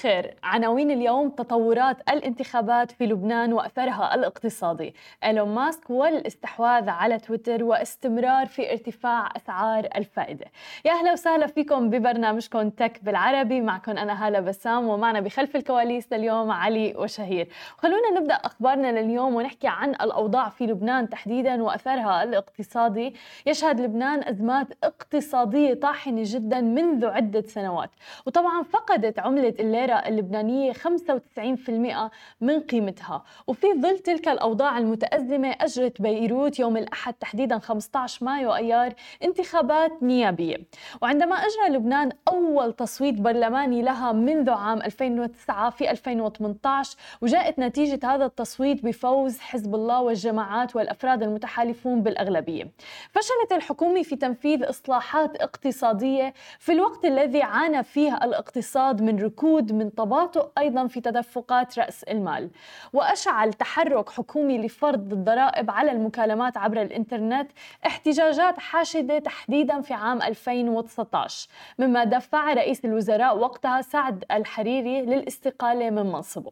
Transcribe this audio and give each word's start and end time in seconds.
الخير 0.00 0.34
عناوين 0.42 0.90
اليوم 0.90 1.28
تطورات 1.28 1.96
الانتخابات 2.10 2.90
في 2.90 3.06
لبنان 3.06 3.52
وأثرها 3.52 4.14
الاقتصادي. 4.14 4.94
إيلون 5.24 5.48
ماسك 5.54 5.90
والاستحواذ 5.90 6.88
على 6.88 7.18
تويتر 7.18 7.64
واستمرار 7.64 8.46
في 8.46 8.72
ارتفاع 8.72 9.28
أسعار 9.36 9.88
الفائدة. 9.96 10.46
يا 10.84 10.92
أهلا 10.92 11.12
وسهلا 11.12 11.46
فيكم 11.46 11.90
ببرنامجكم 11.90 12.70
تك 12.70 13.04
بالعربي. 13.04 13.60
معكم 13.60 13.98
أنا 13.98 14.26
هالة 14.26 14.40
بسام 14.40 14.88
ومعنا 14.88 15.20
بخلف 15.20 15.56
الكواليس 15.56 16.12
لليوم 16.12 16.50
علي 16.50 16.94
وشهير. 16.96 17.48
خلونا 17.78 18.20
نبدأ 18.20 18.34
أخبارنا 18.34 19.00
لليوم 19.00 19.34
ونحكي 19.34 19.68
عن 19.68 19.90
الأوضاع 19.90 20.48
في 20.48 20.66
لبنان 20.66 21.08
تحديدا 21.08 21.62
وأثرها 21.62 22.22
الاقتصادي. 22.22 23.14
يشهد 23.46 23.80
لبنان 23.80 24.28
أزمات 24.28 24.66
اقتصادية 24.84 25.74
طاحنة 25.74 26.22
جدا 26.24 26.60
منذ 26.60 27.06
عدة 27.06 27.42
سنوات. 27.42 27.90
وطبعا 28.26 28.62
فقدت 28.62 29.18
عملة 29.18 29.40
عملة 29.50 29.54
الليرة 29.90 30.08
اللبنانية 30.08 30.72
95% 30.72 32.10
من 32.40 32.60
قيمتها. 32.60 33.24
وفي 33.46 33.66
ظل 33.80 33.98
تلك 33.98 34.28
الأوضاع 34.28 34.78
المتأزمة 34.78 35.56
أجرت 35.60 36.02
بيروت 36.02 36.58
يوم 36.58 36.76
الأحد 36.76 37.14
تحديدا 37.14 37.58
15 37.58 38.24
مايو 38.24 38.54
أيار 38.54 38.94
انتخابات 39.24 40.02
نيابية. 40.02 40.56
وعندما 41.02 41.34
أجرى 41.34 41.76
لبنان 41.76 42.12
أول 42.28 42.72
تصويت 42.72 43.14
برلماني 43.14 43.82
لها 43.82 44.12
منذ 44.12 44.50
عام 44.50 44.82
2009 44.82 45.70
في 45.70 45.90
2018 45.90 46.96
وجاءت 47.20 47.58
نتيجة 47.58 48.14
هذا 48.14 48.24
التصويت 48.24 48.84
بفوز 48.84 49.38
حزب 49.38 49.74
الله 49.74 50.00
والجماعات 50.00 50.76
والأفراد 50.76 51.22
المتحالفون 51.22 52.02
بالأغلبية. 52.02 52.70
فشلت 53.10 53.52
الحكومة 53.52 54.02
في 54.02 54.16
تنفيذ 54.16 54.68
إصلاحات 54.68 55.36
اقتصادية 55.36 56.34
في 56.58 56.72
الوقت 56.72 57.04
الذي 57.04 57.42
عانى 57.42 57.82
فيه 57.82 58.16
الاقتصاد 58.16 59.02
من 59.02 59.22
ركود 59.22 59.72
من 59.80 59.94
تباطؤ 59.94 60.48
أيضا 60.58 60.86
في 60.86 61.00
تدفقات 61.00 61.78
رأس 61.78 62.02
المال. 62.02 62.50
وأشعل 62.92 63.52
تحرك 63.52 64.10
حكومي 64.10 64.58
لفرض 64.58 65.12
الضرائب 65.12 65.70
على 65.70 65.92
المكالمات 65.92 66.56
عبر 66.56 66.82
الإنترنت 66.82 67.50
احتجاجات 67.86 68.58
حاشدة 68.58 69.18
تحديدا 69.18 69.80
في 69.80 69.94
عام 69.94 70.22
2019 70.22 71.48
مما 71.78 72.04
دفع 72.04 72.52
رئيس 72.52 72.84
الوزراء 72.84 73.38
وقتها 73.38 73.80
سعد 73.82 74.24
الحريري 74.30 75.02
للاستقالة 75.02 75.90
من 75.90 76.06
منصبه. 76.06 76.50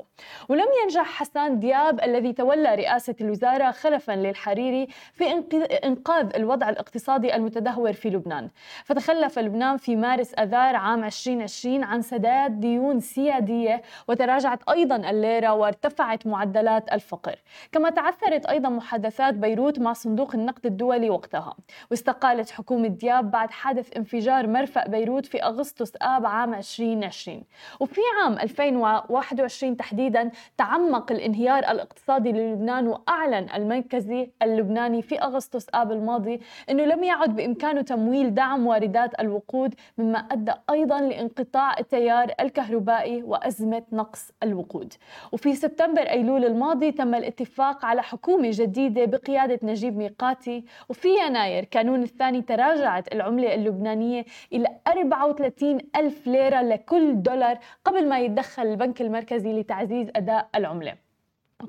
ولم 0.48 0.66
ينجح 0.82 1.06
حسان 1.06 1.60
دياب 1.60 2.00
الذي 2.00 2.32
تولى 2.32 2.74
رئاسة 2.74 3.14
الوزارة 3.20 3.70
خلفا 3.70 4.12
للحريري 4.12 4.88
في 5.12 5.44
إنقاذ 5.84 6.30
الوضع 6.36 6.68
الاقتصادي 6.68 7.34
المتدهور 7.34 7.92
في 7.92 8.10
لبنان. 8.10 8.48
فتخلف 8.84 9.38
لبنان 9.38 9.76
في 9.76 9.96
مارس 9.96 10.34
أذار 10.34 10.76
عام 10.76 11.04
2020 11.04 11.84
عن 11.84 12.02
سداد 12.02 12.60
ديون 12.60 13.00
سيادية 13.18 13.82
وتراجعت 14.08 14.68
أيضا 14.68 14.96
الليرة 14.96 15.52
وارتفعت 15.52 16.26
معدلات 16.26 16.92
الفقر. 16.92 17.36
كما 17.72 17.90
تعثرت 17.90 18.46
أيضا 18.46 18.68
محادثات 18.68 19.34
بيروت 19.34 19.78
مع 19.78 19.92
صندوق 19.92 20.34
النقد 20.34 20.66
الدولي 20.66 21.10
وقتها. 21.10 21.54
واستقالت 21.90 22.50
حكومة 22.50 22.88
دياب 22.88 23.30
بعد 23.30 23.50
حادث 23.50 23.96
انفجار 23.96 24.46
مرفأ 24.46 24.88
بيروت 24.88 25.26
في 25.26 25.42
أغسطس 25.42 25.92
آب 26.02 26.26
عام 26.26 26.54
2020 26.54 27.42
وفي 27.80 28.00
عام 28.22 28.32
2021 28.38 29.76
تحديدا 29.76 30.30
تعمق 30.58 31.12
الانهيار 31.12 31.58
الاقتصادي 31.58 32.32
للبنان 32.32 32.88
وأعلن 32.88 33.46
المركزي 33.54 34.30
اللبناني 34.42 35.02
في 35.02 35.22
أغسطس 35.22 35.66
آب 35.74 35.92
الماضي 35.92 36.40
أنه 36.70 36.84
لم 36.84 37.04
يعد 37.04 37.36
بإمكانه 37.36 37.80
تمويل 37.80 38.34
دعم 38.34 38.66
واردات 38.66 39.20
الوقود 39.20 39.74
مما 39.98 40.18
أدى 40.18 40.52
أيضا 40.70 41.00
لانقطاع 41.00 41.78
التيار 41.78 42.32
الكهربائي. 42.40 43.07
وأزمة 43.08 43.82
نقص 43.92 44.30
الوقود. 44.42 44.92
وفي 45.32 45.54
سبتمبر 45.54 46.02
أيلول 46.02 46.44
الماضي 46.44 46.92
تم 46.92 47.14
الاتفاق 47.14 47.84
على 47.84 48.02
حكومة 48.02 48.50
جديدة 48.52 49.04
بقيادة 49.04 49.60
نجيب 49.62 49.96
ميقاتي. 49.96 50.64
وفي 50.88 51.08
يناير 51.26 51.64
كانون 51.64 52.02
الثاني 52.02 52.42
تراجعت 52.42 53.12
العملة 53.12 53.54
اللبنانية 53.54 54.24
إلى 54.52 54.68
34 54.86 55.78
ألف 55.96 56.26
ليرة 56.26 56.62
لكل 56.62 57.22
دولار 57.22 57.58
قبل 57.84 58.08
ما 58.08 58.18
يتدخل 58.18 58.62
البنك 58.62 59.00
المركزي 59.00 59.60
لتعزيز 59.60 60.08
أداء 60.16 60.48
العملة. 60.54 61.07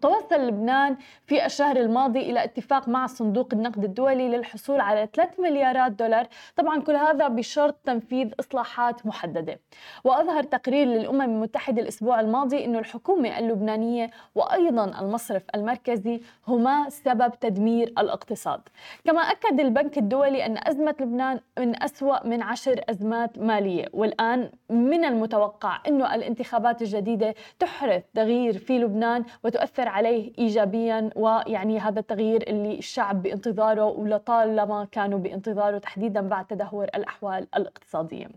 توصل 0.02 0.48
لبنان 0.48 0.98
في 1.26 1.46
الشهر 1.46 1.78
الماضي 1.78 2.20
إلى 2.20 2.44
اتفاق 2.44 2.90
مع 2.90 3.08
صندوق 3.08 3.50
النقد 3.54 3.84
الدولي 3.84 4.30
للحصول 4.30 4.80
على 4.80 5.10
3 5.14 5.44
مليارات 5.44 5.92
دولار. 5.92 6.28
طبعا 6.56 6.82
كل 6.82 6.96
هذا 6.96 7.28
بشرط 7.28 7.76
تنفيذ 7.86 8.32
إصلاحات 8.40 9.06
محددة. 9.06 9.60
وأظهر 10.04 10.44
تقرير 10.44 10.88
للأمم 10.88 11.22
المتحدة 11.22 11.82
الأسبوع 11.82 12.20
الماضي 12.20 12.66
أن 12.66 12.76
الحكومة 12.76 13.40
اللبنانية 13.40 14.12
وأيضا 14.36 15.00
المصرف 15.02 15.44
المركزي 15.56 16.22
هما 16.48 16.90
سبب 16.90 17.40
تدمير 17.40 17.88
الاقتصاد. 17.88 18.62
كما 19.06 19.22
أكد 19.22 19.60
البنك 19.60 19.98
الدولي 19.98 20.46
أن 20.46 20.58
أزمة 20.68 20.96
لبنان 21.00 21.40
من 21.60 21.84
أسوأ 21.84 22.28
من 22.28 22.42
عشر 22.42 22.82
أزمات 22.90 23.40
مالية. 23.40 23.86
والآن 23.94 24.52
من 24.70 25.06
المتوقع 25.06 25.80
أن 25.88 26.02
الانتخابات 26.02 26.82
الجديدة 26.82 27.36
تحرث 27.60 28.04
تغيير 28.14 28.58
في 28.58 28.80
لبنان 28.80 29.26
وتؤثر 29.44 29.79
يؤثر 29.80 29.90
عليه 29.90 30.32
ايجابيا 30.40 31.10
ويعني 31.16 31.80
هذا 31.80 32.00
التغيير 32.00 32.44
اللي 32.48 32.78
الشعب 32.78 33.24
بانتظاره 33.24 33.86
ولطالما 33.86 34.88
كانوا 34.92 35.20
بانتظاره 35.20 35.78
تحديدا 35.78 36.22
بعد 36.22 36.46
تدهور 36.46 36.84
الأحوال 36.84 37.48
الاقتصادية. 37.56 38.28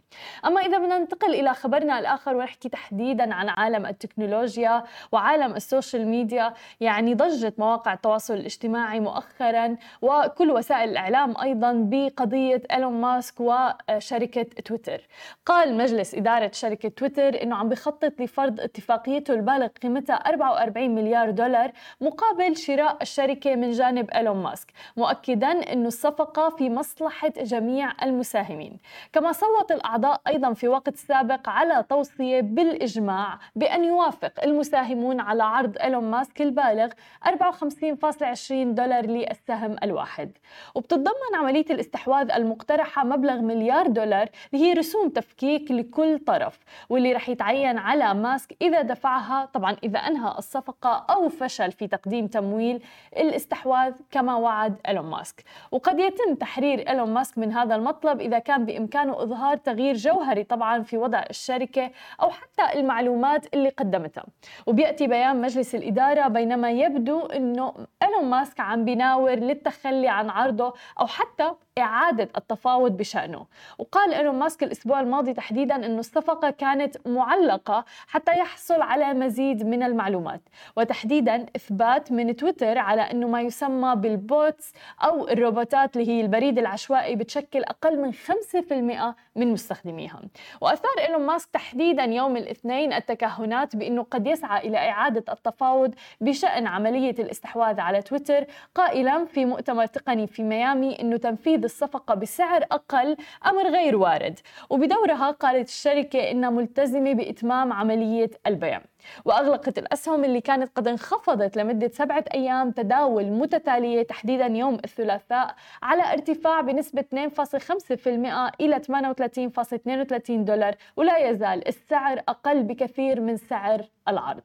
أما 0.47 0.61
إذا 0.61 0.79
بدنا 0.79 0.99
ننتقل 0.99 1.35
إلى 1.35 1.55
خبرنا 1.55 1.99
الآخر 1.99 2.37
ونحكي 2.37 2.69
تحديدا 2.69 3.35
عن 3.35 3.49
عالم 3.49 3.87
التكنولوجيا 3.87 4.85
وعالم 5.13 5.55
ال 5.57 5.64
social 5.64 6.07
media 6.07 6.55
يعني 6.81 7.15
ضجت 7.15 7.59
مواقع 7.59 7.93
التواصل 7.93 8.35
الاجتماعي 8.35 9.01
مؤخرا 9.01 9.77
وكل 10.03 10.51
وسائل 10.51 10.89
الإعلام 10.91 11.35
أيضا 11.43 11.73
بقضية 11.91 12.63
إيلون 12.73 13.01
ماسك 13.01 13.35
وشركة 13.41 14.43
تويتر. 14.43 15.01
قال 15.47 15.77
مجلس 15.77 16.15
إدارة 16.15 16.51
شركة 16.55 16.89
تويتر 16.89 17.43
إنه 17.43 17.57
عم 17.57 17.69
بخطط 17.69 18.21
لفرض 18.21 18.61
اتفاقيته 18.61 19.35
البالغ 19.35 19.67
قيمتها 19.67 20.15
44 20.15 20.95
مليار 20.95 21.32
دولار 21.33 21.73
مقابل 22.01 22.57
شراء 22.57 22.97
الشركة 23.03 23.57
من 23.57 23.71
جانب 23.71 24.11
إيلون 24.11 24.43
ماسك 24.43 24.73
مؤكدا 24.97 25.73
أن 25.73 25.87
الصفقة 25.87 26.49
في 26.49 26.71
مصلحة 26.71 27.29
جميع 27.29 27.93
المساهمين. 28.03 28.79
كما 29.13 29.33
صوت 29.33 29.73
الأعضاء 29.73 30.21
أيضا 30.27 30.53
في 30.53 30.69
وقت 30.69 30.97
سابق 30.97 31.49
على 31.49 31.85
توصية 31.89 32.41
بالإجماع 32.41 33.39
بأن 33.57 33.85
يوافق 33.85 34.33
المساهمون 34.45 35.21
على 35.21 35.43
عرض 35.43 35.79
إيلون 35.79 36.05
ماسك 36.11 36.43
البالغ 36.43 36.89
54.20 37.27 38.53
دولار 38.53 39.07
للسهم 39.07 39.77
الواحد. 39.83 40.31
وبتتضمن 40.75 41.35
عملية 41.35 41.67
الاستحواذ 41.71 42.31
المقترحة 42.31 43.05
مبلغ 43.05 43.41
مليار 43.41 43.87
دولار 43.87 44.29
اللي 44.55 44.65
هي 44.65 44.73
رسوم 44.73 45.09
تفكيك 45.09 45.71
لكل 45.71 46.19
طرف 46.19 46.59
واللي 46.89 47.13
رح 47.13 47.29
يتعين 47.29 47.79
على 47.79 48.15
ماسك 48.15 48.57
إذا 48.63 48.83
دفعها 48.83 49.45
طبعا 49.45 49.77
إذا 49.85 49.99
أنهى 49.99 50.35
الصفقة 50.39 51.07
أو 51.11 51.22
فشل 51.29 51.73
في 51.73 51.87
تقديم 51.87 52.27
تمويل 52.27 52.83
الاستحواذ 53.17 53.93
كما 54.11 54.35
وعد 54.37 54.77
إيلون 54.89 55.05
ماسك. 55.07 55.45
وقد 55.71 55.99
يتم 55.99 56.35
تحرير 56.35 56.89
إيلون 56.89 57.15
ماسك 57.15 57.39
من 57.39 57.53
هذا 57.53 57.75
المطلب 57.75 58.21
إذا 58.21 58.39
كان 58.39 58.65
بإمكانه 58.67 59.23
إظهار 59.23 59.57
تغيير 59.57 59.95
جوهري 59.95 60.45
طبعا 60.45 60.83
في 60.83 60.99
وضع 60.99 61.25
الشركة 61.31 61.91
أو 62.23 62.31
حتى 62.31 62.79
المعلومات 62.79 63.55
اللي 63.55 63.69
قدمتها 63.69 64.25
وبيأتي 64.67 65.07
بيان 65.07 65.41
مجلس 65.41 65.75
الإدارة 65.75 66.29
بينما 66.29 66.71
يبدو 66.71 67.27
أنه 67.27 67.75
إيلون 68.03 68.25
ماسك 68.31 68.61
عم 68.61 68.85
بيناور 68.85 69.35
للتخلي 69.35 70.09
عن 70.09 70.31
عرضه 70.31 70.75
أو 71.01 71.07
حتى 71.07 71.53
إعادة 71.79 72.29
التفاوض 72.37 72.97
بشأنه. 72.97 73.47
وقال 73.79 74.15
إيلون 74.15 74.39
ماسك 74.39 74.63
الأسبوع 74.63 75.01
الماضي 75.01 75.35
تحديدا 75.35 75.77
أنه 75.77 75.99
الصفقة 75.99 76.51
كانت 76.51 76.97
معلقة 77.07 77.85
حتى 78.07 78.39
يحصل 78.39 78.81
على 78.83 79.15
مزيد 79.15 79.67
من 79.67 79.83
المعلومات 79.83 80.41
وتحديدا 80.77 81.47
إثبات 81.57 82.13
من 82.13 82.37
تويتر 82.37 82.79
على 82.79 83.03
أنه 83.03 83.29
ما 83.29 83.41
يسمى 83.41 83.97
بال 83.97 84.22
bots 84.22 84.73
أو 85.05 85.29
الروبوتات 85.29 85.97
اللي 85.97 86.09
هي 86.09 86.21
البريد 86.21 86.59
العشوائي 86.59 87.17
بتشكل 87.17 87.65
أقل 87.65 87.99
من 87.99 88.13
5% 88.13 89.15
من 89.37 89.53
مستخدميها. 89.53 90.21
وأثار 90.61 90.93
إيلون 90.99 91.27
ماسك 91.27 91.49
تحديدا 91.53 92.05
يوم 92.05 92.37
الاثنين 92.37 92.93
التكهنات 92.93 93.77
بأنه 93.77 94.03
قد 94.03 94.27
يسعى 94.27 94.69
إلى 94.69 94.79
إعادة 94.79 95.33
التفاوض 95.33 95.95
بشأن 96.21 96.67
عملية 96.67 97.15
الاستحواذ 97.19 97.81
على 97.81 98.03
تويتر 98.03 98.45
قائلا 98.75 99.25
في 99.25 99.45
مؤتمر 99.45 99.87
تقني 99.87 100.27
في 100.27 100.43
ميامي 100.43 101.01
أنه 101.01 101.17
تنفيذ 101.17 101.62
الصفقة 101.65 102.15
بسعر 102.15 102.63
أقل 102.73 103.17
أمر 103.47 103.69
غير 103.69 103.97
وارد. 103.97 104.39
وبدورها 104.71 105.31
قالت 105.31 105.69
الشركة 105.69 106.31
إنها 106.31 106.51
ملتزمة 106.51 107.13
بإتمام 107.13 107.73
عملية 107.73 108.31
البيع. 108.47 108.81
وأغلقت 109.25 109.79
الأسهم 109.79 110.25
اللي 110.25 110.41
كانت 110.41 110.71
قد 110.77 110.89
انخفضت 110.89 111.57
لمدة 111.57 111.89
سبعة 111.89 112.25
أيام 112.35 112.71
تداول 112.71 113.25
متتالية 113.25 114.03
تحديدا 114.03 114.47
يوم 114.47 114.75
الثلاثاء 114.75 115.55
على 115.83 116.13
ارتفاع 116.13 116.61
بنسبة 116.61 117.05
2.5% 117.15 118.53
إلى 118.61 118.79
38.32 118.79 120.31
دولار 120.31 120.75
ولا 120.97 121.31
يزال 121.31 121.69
السعر 121.69 122.23
أقل 122.29 122.63
بكثير 122.63 123.21
من 123.21 123.37
سعر 123.37 123.85
العرض. 124.09 124.43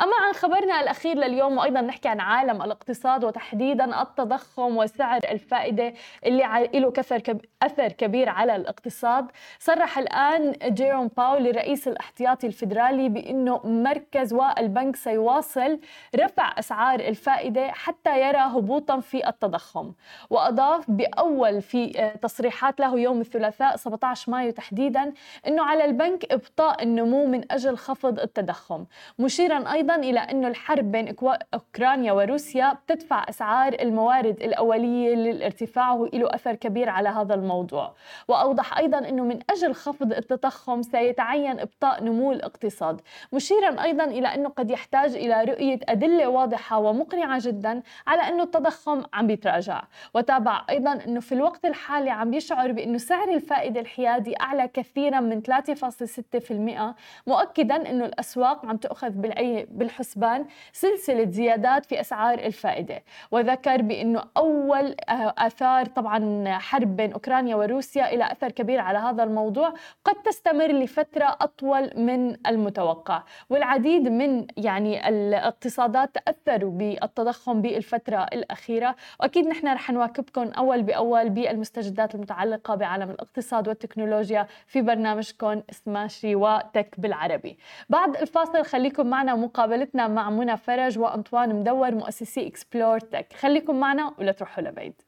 أما 0.00 0.12
عن 0.26 0.32
خبرنا 0.32 0.80
الأخير 0.80 1.16
لليوم 1.16 1.58
وأيضا 1.58 1.80
نحكي 1.80 2.08
عن 2.08 2.20
عالم 2.20 2.62
الاقتصاد 2.62 3.24
وتحديدا 3.24 4.02
التضخم 4.02 4.76
وسعر 4.76 5.20
الفائدة 5.30 5.92
اللي 6.26 6.44
له 6.44 7.38
أثر 7.62 7.92
كبير 7.92 8.28
على 8.28 8.56
الاقتصاد. 8.56 9.26
صرح 9.58 9.98
الآن 9.98 10.52
جيروم 10.64 11.10
باول 11.16 11.46
الرئيس 11.46 11.88
الاحتياطي 11.88 12.46
الفيدرالي 12.46 13.08
بأنه 13.08 13.60
مركز 13.64 14.32
والبنك 14.34 14.96
سيواصل 14.96 15.80
رفع 16.16 16.58
أسعار 16.58 17.00
الفائدة 17.00 17.68
حتى 17.72 18.20
يرى 18.20 18.38
هبوطا 18.38 19.00
في 19.00 19.28
التضخم. 19.28 19.92
وأضاف 20.30 20.90
بأول 20.90 21.62
في 21.62 22.10
تصريحات 22.22 22.80
له 22.80 22.98
يوم 22.98 23.20
الثلاثاء 23.20 23.76
17 23.76 24.32
مايو 24.32 24.50
تحديدا 24.50 25.12
أنه 25.46 25.64
على 25.64 25.84
البنك 25.84 26.32
إبطاء 26.32 26.82
النمو 26.82 27.26
من 27.26 27.52
أجل 27.52 27.76
خفض 27.76 28.20
التضخم. 28.20 28.84
مشيرا 29.18 29.59
أيضا 29.66 29.96
إلى 29.96 30.20
أن 30.20 30.44
الحرب 30.44 30.92
بين 30.92 31.14
أوكرانيا 31.54 32.12
وروسيا 32.12 32.72
بتدفع 32.72 33.26
أسعار 33.28 33.76
الموارد 33.80 34.42
الأولية 34.42 35.14
للارتفاع 35.14 35.92
وله 35.92 36.34
أثر 36.34 36.54
كبير 36.54 36.88
على 36.88 37.08
هذا 37.08 37.34
الموضوع. 37.34 37.94
وأوضح 38.28 38.78
أيضا 38.78 38.98
أنه 38.98 39.22
من 39.24 39.38
أجل 39.50 39.74
خفض 39.74 40.12
التضخم 40.12 40.82
سيتعين 40.82 41.60
إبطاء 41.60 42.04
نمو 42.04 42.32
الاقتصاد. 42.32 43.00
مشيرا 43.32 43.82
أيضا 43.82 44.04
إلى 44.04 44.28
أنه 44.28 44.48
قد 44.48 44.70
يحتاج 44.70 45.14
إلى 45.14 45.44
رؤية 45.44 45.80
أدلة 45.88 46.28
واضحة 46.28 46.78
ومقنعة 46.78 47.40
جدا 47.44 47.82
على 48.06 48.22
أنه 48.22 48.42
التضخم 48.42 49.02
عم 49.12 49.26
بيتراجع. 49.26 49.82
وتابع 50.14 50.64
أيضا 50.70 50.92
أنه 50.92 51.20
في 51.20 51.32
الوقت 51.32 51.64
الحالي 51.64 52.10
عم 52.10 52.34
يشعر 52.34 52.72
بأنه 52.72 52.98
سعر 52.98 53.28
الفائدة 53.28 53.80
الحيادي 53.80 54.40
أعلى 54.40 54.68
كثيرا 54.68 55.20
من 55.20 55.42
3.6% 55.42 56.94
مؤكدا 57.26 57.90
أنه 57.90 58.04
الأسواق 58.04 58.66
عم 58.66 58.76
تأخذ 58.76 59.10
بالعين 59.50 59.66
بالحسبان 59.90 60.46
سلسلة 60.72 61.30
زيادات 61.30 61.86
في 61.86 62.00
أسعار 62.00 62.38
الفائدة. 62.38 63.02
وذكر 63.30 63.82
بأنه 63.82 64.22
أول 64.36 64.96
آه، 65.08 65.34
آثار 65.38 65.86
طبعا 65.86 66.44
حرب 66.58 66.96
بين 66.96 67.12
أوكرانيا 67.12 67.56
وروسيا 67.56 68.14
إلى 68.14 68.32
أثر 68.32 68.50
كبير 68.50 68.80
على 68.80 68.98
هذا 68.98 69.22
الموضوع 69.22 69.74
قد 70.04 70.14
تستمر 70.14 70.72
لفترة 70.72 71.36
أطول 71.40 71.90
من 71.96 72.46
المتوقع. 72.46 73.22
والعديد 73.50 74.08
من 74.08 74.46
يعني 74.56 75.08
الاقتصادات 75.08 76.10
تأثروا 76.14 76.70
بالتضخم 76.70 77.62
بالفترة 77.62 78.26
الأخيرة. 78.32 78.96
وأكيد 79.20 79.46
نحن 79.46 79.68
رح 79.68 79.90
نواكبكم 79.90 80.48
أول 80.48 80.82
بأول 80.82 81.30
بالمستجدات 81.30 82.14
المتعلقة 82.14 82.74
بعالم 82.74 83.10
الاقتصاد 83.10 83.68
والتكنولوجيا 83.68 84.46
في 84.66 84.82
برنامجكم 84.82 85.62
سماشي 85.70 86.34
وتك 86.34 86.94
بالعربي. 86.98 87.58
بعد 87.88 88.16
الفاصل 88.16 88.64
خليكم 88.64 89.06
معنا 89.06 89.34
مقابلتنا 89.40 90.08
مع 90.08 90.30
منى 90.30 90.56
فرج 90.56 90.98
وأنطوان 90.98 91.54
مدور 91.54 91.94
مؤسسي 91.94 92.46
اكسبلور 92.46 93.00
تك 93.00 93.32
خليكم 93.32 93.80
معنا 93.80 94.14
ولا 94.18 94.32
تروحوا 94.32 94.62
لبعيد. 94.62 95.02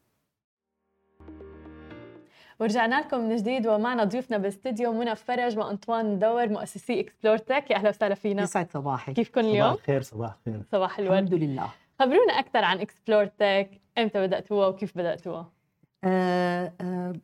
ورجعنا 2.61 3.01
لكم 3.01 3.21
من 3.21 3.37
جديد 3.37 3.67
ومعنا 3.67 4.05
ضيوفنا 4.05 4.39
بالاستديو 4.39 4.93
منى 4.93 5.17
فرج 5.17 5.59
وأنطوان 5.59 6.15
مدور 6.15 6.49
مؤسسي 6.49 7.01
اكسبلور 7.01 7.39
تك 7.39 7.71
يا 7.71 7.77
أهلا 7.77 7.89
وسهلا 7.89 8.15
فينا. 8.15 8.43
يسعد 8.43 8.71
صباحك. 8.71 9.15
كيفكم 9.15 9.41
اليوم؟ 9.41 9.71
صباح 9.71 9.81
الخير 9.81 10.03
صباح 10.03 10.37
الخير. 10.47 10.63
صباح 10.73 10.99
الورد. 10.99 11.13
الحمد 11.13 11.35
لله. 11.35 11.69
خبرونا 12.01 12.33
أكثر 12.33 12.65
عن 12.65 12.81
اكسبلور 12.81 13.25
تك 13.25 13.71
إمتى 13.99 14.27
بدأتوها 14.27 14.67
وكيف 14.67 14.99
بدأتوها؟ 14.99 15.53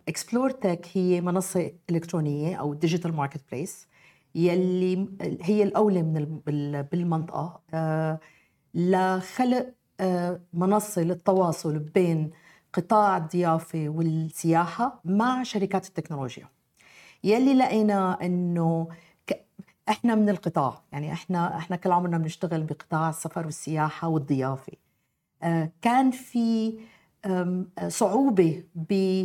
اكسبلور 0.08 0.50
تك 0.50 0.86
هي 0.92 1.20
منصة 1.20 1.72
إلكترونية 1.90 2.56
أو 2.56 2.74
digital 2.74 3.16
marketplace 3.16 3.88
يلي 4.34 5.08
هي 5.42 5.62
الأولى 5.62 6.02
من 6.02 6.40
بالمنطقة. 6.92 7.60
آه، 7.74 8.20
لخلق 8.74 9.74
آه، 10.00 10.40
منصة 10.52 11.02
للتواصل 11.02 11.78
بين 11.78 12.30
قطاع 12.72 13.16
الضيافة 13.16 13.88
والسياحة 13.88 15.00
مع 15.04 15.42
شركات 15.42 15.86
التكنولوجيا. 15.86 16.48
يلي 17.24 17.54
لقينا 17.54 18.18
إنه 18.22 18.88
إحنا 19.88 20.14
من 20.14 20.28
القطاع 20.28 20.82
يعني 20.92 21.12
إحنا 21.12 21.56
إحنا 21.58 21.76
كل 21.76 21.92
عمرنا 21.92 22.18
بنشتغل 22.18 22.62
بقطاع 22.62 23.08
السفر 23.10 23.44
والسياحة 23.46 24.08
والضيافة. 24.08 24.72
آه، 25.42 25.72
كان 25.82 26.10
في 26.10 26.78
صعوبة 27.88 28.64
ب 28.74 29.24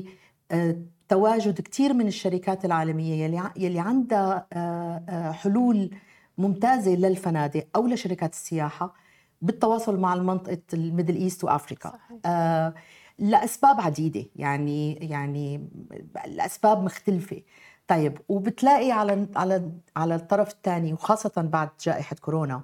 تواجد 1.13 1.62
كثير 1.62 1.94
من 1.94 2.07
الشركات 2.07 2.65
العالمية 2.65 3.24
يلي, 3.24 3.51
يلي 3.56 3.80
عندها 3.80 4.48
آه، 4.54 5.04
آه، 5.10 5.31
حلول 5.31 5.89
ممتازة 6.38 6.95
للفنادق 6.95 7.68
أو 7.75 7.88
لشركات 7.88 8.33
السياحة 8.33 8.94
بالتواصل 9.42 10.00
مع 10.00 10.13
المنطقة 10.13 10.62
ال 10.74 10.80
Middle 10.80 11.16
East 11.16 11.44
وأفريقيا 11.44 11.92
صحيح. 11.92 12.18
آه 12.25 12.74
لأسباب 13.19 13.81
عديدة 13.81 14.25
يعني 14.36 14.94
يعني 14.94 15.69
الأسباب 16.25 16.83
مختلفة 16.83 17.42
طيب 17.88 18.18
وبتلاقي 18.30 18.92
على 18.92 19.27
على 19.36 19.71
على 19.95 20.15
الطرف 20.15 20.51
الثاني 20.51 20.94
وخاصة 20.94 21.31
بعد 21.38 21.69
جائحة 21.81 22.15
كورونا 22.15 22.63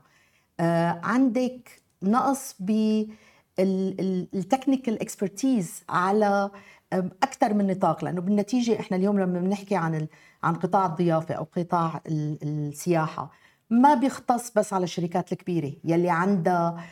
آه 0.60 1.02
عندك 1.04 1.82
نقص 2.04 2.56
بال 2.60 3.04
technical 3.04 5.02
expertise 5.02 5.84
على 5.90 6.52
أكثر 6.94 7.54
من 7.54 7.68
نطاق 7.68 8.04
لأنه 8.06 8.22
بالنتيجة 8.22 8.80
إحنا 8.80 8.98
اليوم 8.98 9.20
لما 9.20 9.40
بنحكي 9.40 9.76
عن 9.76 10.08
عن 10.44 10.54
قطاع 10.56 10.86
الضيافة 10.86 11.36
أو 11.36 11.48
قطاع 11.58 12.02
السياحة 12.08 13.32
ما 13.70 13.94
بيختص 13.94 14.52
بس 14.52 14.74
على 14.74 14.84
الشركات 14.84 15.32
الكبيرة 15.32 15.72
يلي 15.84 16.10
عندها 16.10 16.84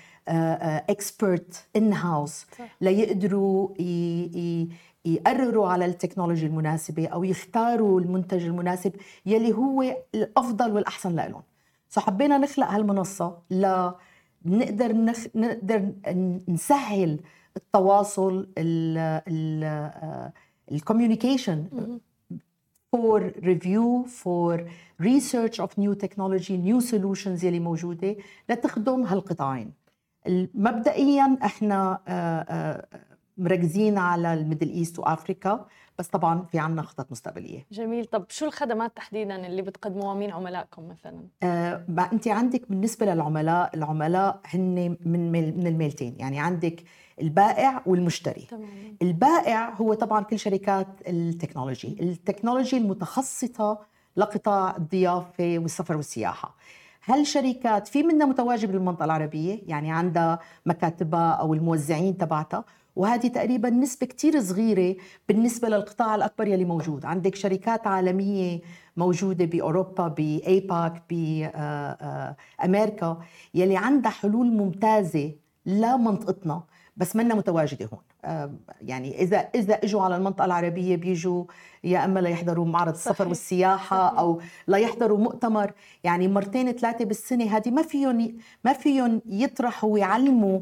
expert 0.90 1.68
in-house 1.76 2.46
ليقدروا 2.82 3.70
يقرروا 5.06 5.68
على 5.68 5.86
ال 5.86 5.91
technology 5.91 6.46
المناسبة 6.46 7.08
أو 7.08 7.24
يختاروا 7.24 8.02
المنتج 8.02 8.46
المناسب 8.46 8.94
يلي 9.26 9.54
هو 9.54 9.98
الأفضل 10.16 10.72
والأحسن 10.72 11.16
لهم 11.16 11.42
so 11.90 12.02
حبينا 12.02 12.38
نخلق 12.38 12.68
هالمنصة 12.68 13.38
ل 13.52 13.90
نقدر 14.46 14.96
نخ... 14.96 15.18
نقدر 15.36 15.92
نسهل 16.48 17.20
التواصل 17.58 18.48
ال 20.72 20.78
communication 20.78 21.66
for 22.92 23.32
review 23.44 24.04
for 24.04 24.72
research 25.02 25.62
of 25.62 25.80
new 25.80 25.94
technology 25.94 26.58
new 26.58 26.80
solutions 26.80 27.46
يلي 27.46 27.60
موجودة 27.60 28.16
لتخدم 28.50 29.04
هالقطاعين. 29.04 29.72
مبدئيا 30.54 31.38
إحنا 31.44 32.00
آه، 32.08 32.12
آه، 32.50 32.88
مركزين 33.38 33.98
على 33.98 34.34
ال 34.34 34.39
Middle 34.39 34.70
East 34.70 35.00
و 35.00 35.08
Africa. 35.08 35.66
بس 36.00 36.08
طبعا 36.08 36.46
في 36.52 36.60
عنا 36.60 36.82
خطط 36.82 37.12
مستقبلية. 37.12 37.66
جميل. 37.72 38.06
طب 38.06 38.26
شو 38.30 38.46
الخدمات 38.46 38.96
تحديدا 38.96 39.48
اللي 39.48 39.62
بتقدموها؟ 39.62 40.16
مين 40.16 40.32
عملائكم 40.32 40.88
مثلا؟ 40.88 41.24
آه 41.44 41.86
أنت 42.14 42.28
عندك 42.28 42.62
بالنسبة 42.70 43.06
للعملاء 43.06 43.76
العملاء 43.76 44.40
هن 44.46 44.98
من 45.06 45.32
من 45.32 45.68
الميلتين. 45.68 46.16
يعني 46.20 46.40
عندك 46.40 46.84
البائع 47.22 47.82
والمشتري. 47.86 48.48
تمام. 48.50 48.98
البائع 49.02 49.74
هو 49.74 49.94
طبعا 49.94 50.24
كل 50.24 50.40
شركات 50.40 50.88
ال 51.08 51.15
technology. 51.15 51.98
ال 52.00 52.07
technology 52.07 52.78
المتخصصة 52.78 53.78
لقطاع 54.18 54.76
الضيافة 54.78 55.56
والسفر 55.60 55.98
والسياحة. 55.98 56.56
هالشركات 57.06 57.88
في 57.88 58.04
منها 58.04 58.26
متواجد 58.26 58.72
بالمنطقة 58.72 59.06
العربية؟ 59.06 59.62
يعني 59.68 59.92
عندها 59.92 60.40
مكاتبها 60.66 61.32
أو 61.32 61.54
الموزعين 61.54 62.18
تبعتها؟ 62.18 62.64
وهذه 62.98 63.28
تقريبا 63.28 63.70
نسبة 63.70 64.08
كتير 64.08 64.42
صغيرة 64.42 64.96
بالنسبة 65.30 65.70
للقطاع 65.70 66.16
الأكبر 66.16 66.48
يلي 66.48 66.66
موجود. 66.66 67.06
عندك 67.06 67.36
شركات 67.36 67.88
عالمية 67.88 68.62
موجودة 68.98 69.46
بأوروبا 69.46 70.08
بأيباك 70.08 71.04
بأمريكا 72.60 73.18
يلي 73.54 73.78
عندها 73.78 74.12
حلول 74.12 74.48
ممتازة 74.52 75.32
لمنطقتنا 75.66 76.64
بس 76.98 77.16
منا 77.16 77.36
متواجدة 77.36 77.90
هون. 77.94 78.00
يعني 78.82 79.22
إذا 79.22 79.38
إذا 79.38 79.74
إجوا 79.74 80.02
على 80.02 80.16
المنطقة 80.16 80.46
العربية 80.46 80.96
بيجوا 80.96 81.44
يا 81.84 82.06
إما 82.06 82.20
ليحضروا 82.20 82.66
معرض 82.66 82.94
السفر 82.94 83.28
والسياحة 83.28 84.20
أو 84.20 84.42
ليحضروا 84.68 85.18
مؤتمر. 85.18 85.72
يعني 86.04 86.28
مرتين 86.28 86.72
ثلاثة 86.72 87.06
بالسنة 87.06 87.58
هذه 87.58 87.70
ما 87.70 87.82
فيهم 87.82 88.38
ما 88.64 88.74
فيهم 88.74 89.22
يطرحوا 89.26 89.94
ويعلموا 89.94 90.60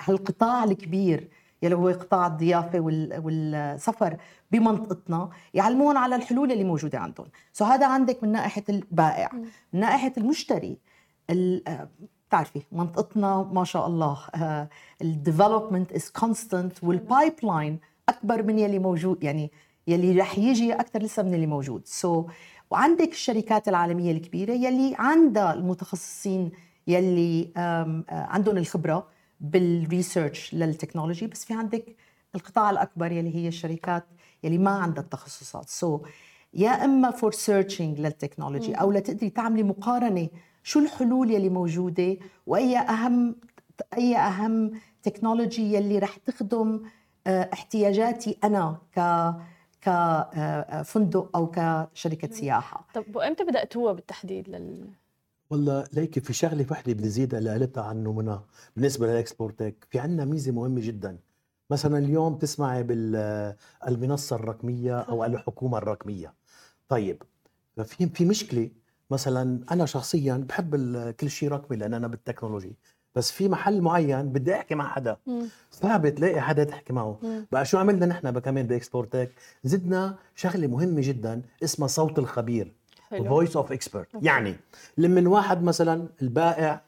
هالقطاع 0.00 0.64
الكبير 0.64 1.28
يلي 1.62 1.74
هو 1.74 1.88
قطاع 1.88 2.26
الضيافة 2.26 2.80
والسفر 2.80 4.16
بمنطقتنا 4.50 5.30
يعلمون 5.54 5.96
على 5.96 6.16
الحلول 6.16 6.52
اللي 6.52 6.64
موجودة 6.64 6.98
عندهم. 6.98 7.26
سو 7.52 7.64
هذا 7.64 7.86
عندك 7.86 8.24
من 8.24 8.32
ناحية 8.32 8.64
البائع. 8.68 9.32
من 9.72 9.80
ناحية 9.80 10.12
المشتري 10.18 10.78
بتعرفي 12.28 12.62
منطقتنا 12.72 13.48
ما 13.52 13.64
شاء 13.64 13.86
الله 13.86 14.18
ال 15.02 15.10
development 15.10 15.92
is 15.92 16.10
constant 16.10 16.84
وال 16.84 17.34
pipeline 17.42 17.78
أكبر 18.08 18.42
من 18.42 18.58
يلي 18.58 18.78
موجود 18.78 19.24
يعني 19.24 19.50
يلي 19.86 20.20
رح 20.20 20.38
يجي 20.38 20.72
أكثر 20.74 21.02
لسه 21.02 21.22
من 21.22 21.34
اللي 21.34 21.46
موجود. 21.46 21.82
so, 21.84 22.30
وعندك 22.70 23.12
الشركات 23.12 23.68
العالمية 23.68 24.12
الكبيرة 24.12 24.52
يلي 24.52 24.94
عندها 24.98 25.54
المتخصصين 25.54 26.52
يلي 26.92 27.52
عندهم 28.08 28.56
الخبرة 28.56 29.08
بال 29.40 29.63
research 29.63 30.54
لل 30.54 30.66
technology 30.66 31.26
بس 31.26 31.44
في 31.44 31.54
عندك 31.54 31.96
القطاع 32.34 32.70
الأكبر 32.70 33.12
يلي 33.12 33.34
هي 33.34 33.48
الشركات 33.48 34.04
يلي 34.44 34.58
ما 34.58 34.70
عندها 34.70 35.04
التخصصات. 35.04 35.68
so, 35.68 36.00
يا 36.54 36.84
إما 36.84 37.10
for 37.10 37.32
searching 37.32 38.00
لل 38.00 38.12
technology 38.12 38.74
أو 38.74 38.92
لتقدري 38.92 39.30
تعملي 39.30 39.62
مقارنة 39.62 40.28
شو 40.62 40.78
الحلول 40.78 41.30
يلي 41.30 41.48
موجودة 41.48 42.16
وأي 42.46 42.78
أهم 42.78 43.36
أي 43.96 44.16
أهم 44.16 44.70
تكنولوجي 45.02 45.74
يلي 45.74 45.98
رح 45.98 46.16
تخدم 46.16 46.82
احتياجاتي 47.26 48.38
أنا 48.44 48.78
ك 48.96 49.00
كفندق 49.80 51.36
أو 51.36 51.50
كشركة 51.50 52.30
سياحة. 52.30 52.86
طب 52.94 53.16
وإمتى 53.16 53.44
بدأتوها 53.44 53.92
بالتحديد 53.92 54.48
لل 54.48 54.88
والله 55.50 55.84
ليكي 55.92 56.20
في 56.20 56.32
شغلة 56.32 56.66
وحدة 56.70 56.92
بدي 56.92 57.08
زيدها 57.08 57.38
اللي 57.38 57.50
قالتها 57.50 57.84
عنه 57.84 58.12
منى 58.12 58.40
بالنسبة 58.76 59.06
للاكسبورتك 59.06 59.86
في 59.90 59.98
عندنا 59.98 60.24
ميزة 60.24 60.52
مهمة 60.52 60.80
جدا. 60.80 61.18
مثلا 61.70 61.98
اليوم 61.98 62.34
تسمعي 62.38 62.82
بالمنصه 62.82 64.36
الرقمية 64.36 65.00
أو 65.00 65.24
الحكومة 65.24 65.78
الرقمية. 65.78 66.34
طيب 66.88 67.22
ففي 67.76 68.06
في 68.08 68.24
مشكلة 68.24 68.70
مثلا 69.10 69.60
أنا 69.70 69.86
شخصيا 69.86 70.36
بحب 70.48 70.76
كل 71.10 71.30
شيء 71.30 71.48
رقمي 71.48 71.76
لأن 71.76 71.94
أنا 71.94 72.06
بال 72.06 72.18
technology 72.18 72.76
بس 73.14 73.30
في 73.32 73.48
محل 73.48 73.80
معين 73.82 74.28
بدي 74.28 74.54
أحكي 74.54 74.74
مع 74.74 74.88
حدا. 74.88 75.16
صعب 75.70 76.08
تلاقي 76.08 76.40
حدا 76.40 76.64
تحكي 76.64 76.92
معه. 76.92 77.18
مم. 77.22 77.46
بقى 77.52 77.64
شو 77.64 77.78
عملنا 77.78 78.06
نحن 78.06 78.38
كمان 78.38 78.66
ب 78.66 78.71
Explore 78.71 79.07
Tech؟ 79.07 79.32
زدنا 79.64 80.16
شغلة 80.34 80.66
مهمة 80.66 81.00
جدا 81.00 81.42
اسمها 81.64 81.88
صوت 81.88 82.18
الخبير. 82.18 82.74
Voice 83.18 83.56
of 83.56 83.72
Expert 83.72 84.08
يعني 84.22 84.56
لمن 84.98 85.26
واحد 85.26 85.62
مثلا 85.62 86.08
البائع 86.22 86.82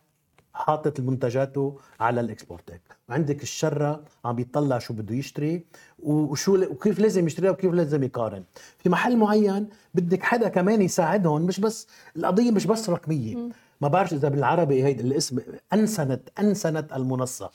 حاطط 0.54 1.00
منتجاته 1.00 1.78
على 2.00 2.20
ال 2.20 2.25
Explore 2.25 2.60
Tech 2.60 2.80
وعندك 3.08 3.42
الشاري 3.42 4.00
عم 4.24 4.36
بيطلع 4.36 4.78
شو 4.78 4.94
بده 4.94 5.14
يشتري 5.14 5.64
وشو 5.98 6.54
وكيف 6.64 6.98
لازم 6.98 7.26
يشتريها 7.26 7.50
وكيف 7.50 7.72
لازم 7.72 8.02
يقارن. 8.02 8.44
في 8.78 8.88
محل 8.88 9.16
معين 9.16 9.68
بدك 9.94 10.22
حدا 10.22 10.48
كمان 10.48 10.82
يساعدهم 10.82 11.42
مش 11.42 11.60
بس 11.60 11.86
القضية 12.16 12.50
مش 12.50 12.66
بس 12.66 12.90
رقمية. 12.90 13.48
ما 13.82 13.88
بعرف 13.88 14.12
إذا 14.12 14.28
بالعربي 14.28 14.84
هيدا 14.84 15.04
الاسم 15.04 15.38
أنسنت 15.72 16.28
أنسنت 16.38 16.92
المنصة. 16.92 17.50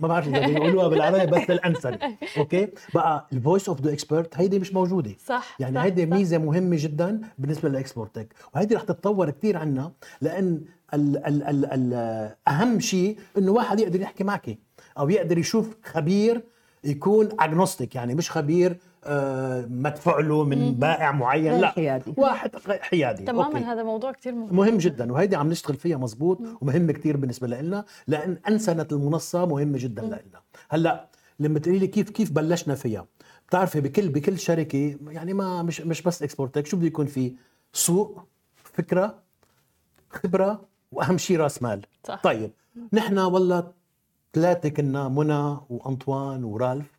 ما 0.00 0.08
بعرف 0.08 0.28
إذا 0.28 0.46
بيقولوها 0.46 0.88
بالعربي 0.88 1.26
بس 1.26 1.50
الانسن 1.56 1.98
أوكي؟ 2.38 2.68
بقى 2.94 3.28
ال 3.32 3.38
Voice 3.38 3.68
of 3.68 3.80
the 3.80 3.92
Expert 3.92 4.36
هيدي 4.36 4.58
مش 4.58 4.74
موجودة. 4.74 5.10
صح 5.26 5.56
يعني 5.60 5.82
هيدي 5.82 6.06
ميزة 6.06 6.38
مهمة 6.38 6.76
جدا 6.80 7.20
بالنسبة 7.38 7.68
لل 7.68 7.78
Explore 7.78 8.14
Tech 8.14 8.34
وهيدي 8.54 8.74
رح 8.74 8.82
تتطور 8.82 9.30
كثير 9.30 9.56
عنا 9.56 9.92
لأن 10.20 10.64
ال 10.94 11.26
ال 11.26 11.42
ال 11.42 11.64
ال 11.72 11.94
أهم 12.48 12.80
شيء 12.80 13.18
إنه 13.38 13.52
واحد 13.52 13.80
يقدر 13.80 14.00
يحكي 14.00 14.24
معك 14.24 14.58
أو 14.98 15.10
يقدر 15.10 15.38
يشوف 15.38 15.76
خبير 15.84 16.44
يكون 16.84 17.28
agnostic 17.40 17.94
يعني 17.94 18.14
مش 18.14 18.30
خبير 18.30 18.78
مدفوع 19.68 20.20
له 20.20 20.44
من 20.44 20.74
بائع 20.74 21.12
معين. 21.12 21.60
لا 21.60 21.70
حيادي. 21.70 22.14
واحد 22.16 22.50
حيادي. 22.80 23.24
تماما 23.24 23.46
أوكي. 23.46 23.58
هذا 23.58 23.82
موضوع 23.82 24.12
كثير 24.12 24.34
مهم. 24.34 24.56
مهم 24.56 24.78
جدا 24.78 25.12
وهيدي 25.12 25.36
عم 25.36 25.50
نشتغل 25.50 25.76
فيها 25.76 25.96
مزبوط 25.96 26.40
ومهم 26.60 26.90
كثير 26.90 27.16
بالنسبة 27.16 27.46
لنا 27.46 27.84
لأن 28.06 28.38
أنسنة 28.48 28.86
المنصة 28.92 29.46
مهمة 29.46 29.78
جدا 29.78 30.02
لنا 30.02 30.40
هلأ 30.70 31.08
لما 31.40 31.58
تقولي 31.58 31.78
لي 31.78 31.86
كيف 31.86 32.10
كيف 32.10 32.32
بلشنا 32.32 32.74
فيها؟ 32.74 33.06
بتعرفي 33.48 33.80
بكل 33.80 34.08
بكل 34.08 34.38
شركة 34.38 34.96
يعني 35.08 35.34
ما 35.34 35.62
مش 35.62 35.80
مش 35.80 36.02
بس 36.02 36.22
Explore 36.22 36.50
Tech 36.50 36.66
شو 36.66 36.76
بده 36.76 36.86
يكون 36.86 37.06
في؟ 37.06 37.34
سوق 37.72 38.22
فكرة 38.56 39.22
خبرة 40.10 40.64
وأهم 40.92 41.18
شيء 41.18 41.36
رأس 41.36 41.62
مال. 41.62 41.86
صح. 42.04 42.22
طيب 42.22 42.50
نحن 42.92 43.18
والله 43.18 43.72
ثلاثة 44.32 44.68
كنا 44.68 45.08
منى 45.08 45.56
وأنطوان 45.68 46.44
ورالف. 46.44 46.93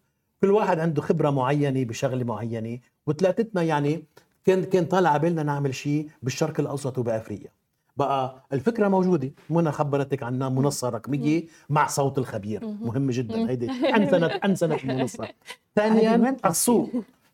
كل 0.45 0.51
واحد 0.51 0.79
عنده 0.79 1.01
خبرة 1.01 1.29
معينة 1.29 1.83
بشغلة 1.83 2.23
معينة. 2.23 2.79
وثلاثتنا 3.07 3.61
يعني 3.63 4.03
كان 4.45 4.63
كان 4.63 4.85
طالع 4.85 5.09
عبالنا 5.09 5.43
نعمل 5.43 5.75
شيء 5.75 6.09
بالشرق 6.23 6.59
الأوسط 6.59 6.97
وبأفريقيا. 6.97 7.49
بقى 7.97 8.45
الفكرة 8.53 8.87
موجودة. 8.87 9.31
منى 9.49 9.71
خبرتك 9.71 10.23
عنها 10.23 10.49
منصة 10.49 10.89
رقمية 10.89 11.43
مع 11.69 11.87
صوت 11.87 12.17
الخبير. 12.17 12.65
مهم. 12.65 13.11
جدا. 13.11 13.49
هيدي 13.49 13.71
انسنت 13.71 14.31
أنسنت 14.45 14.83
المنصة. 14.83 15.27
ثانيا 15.75 16.37
السوق. 16.45 16.89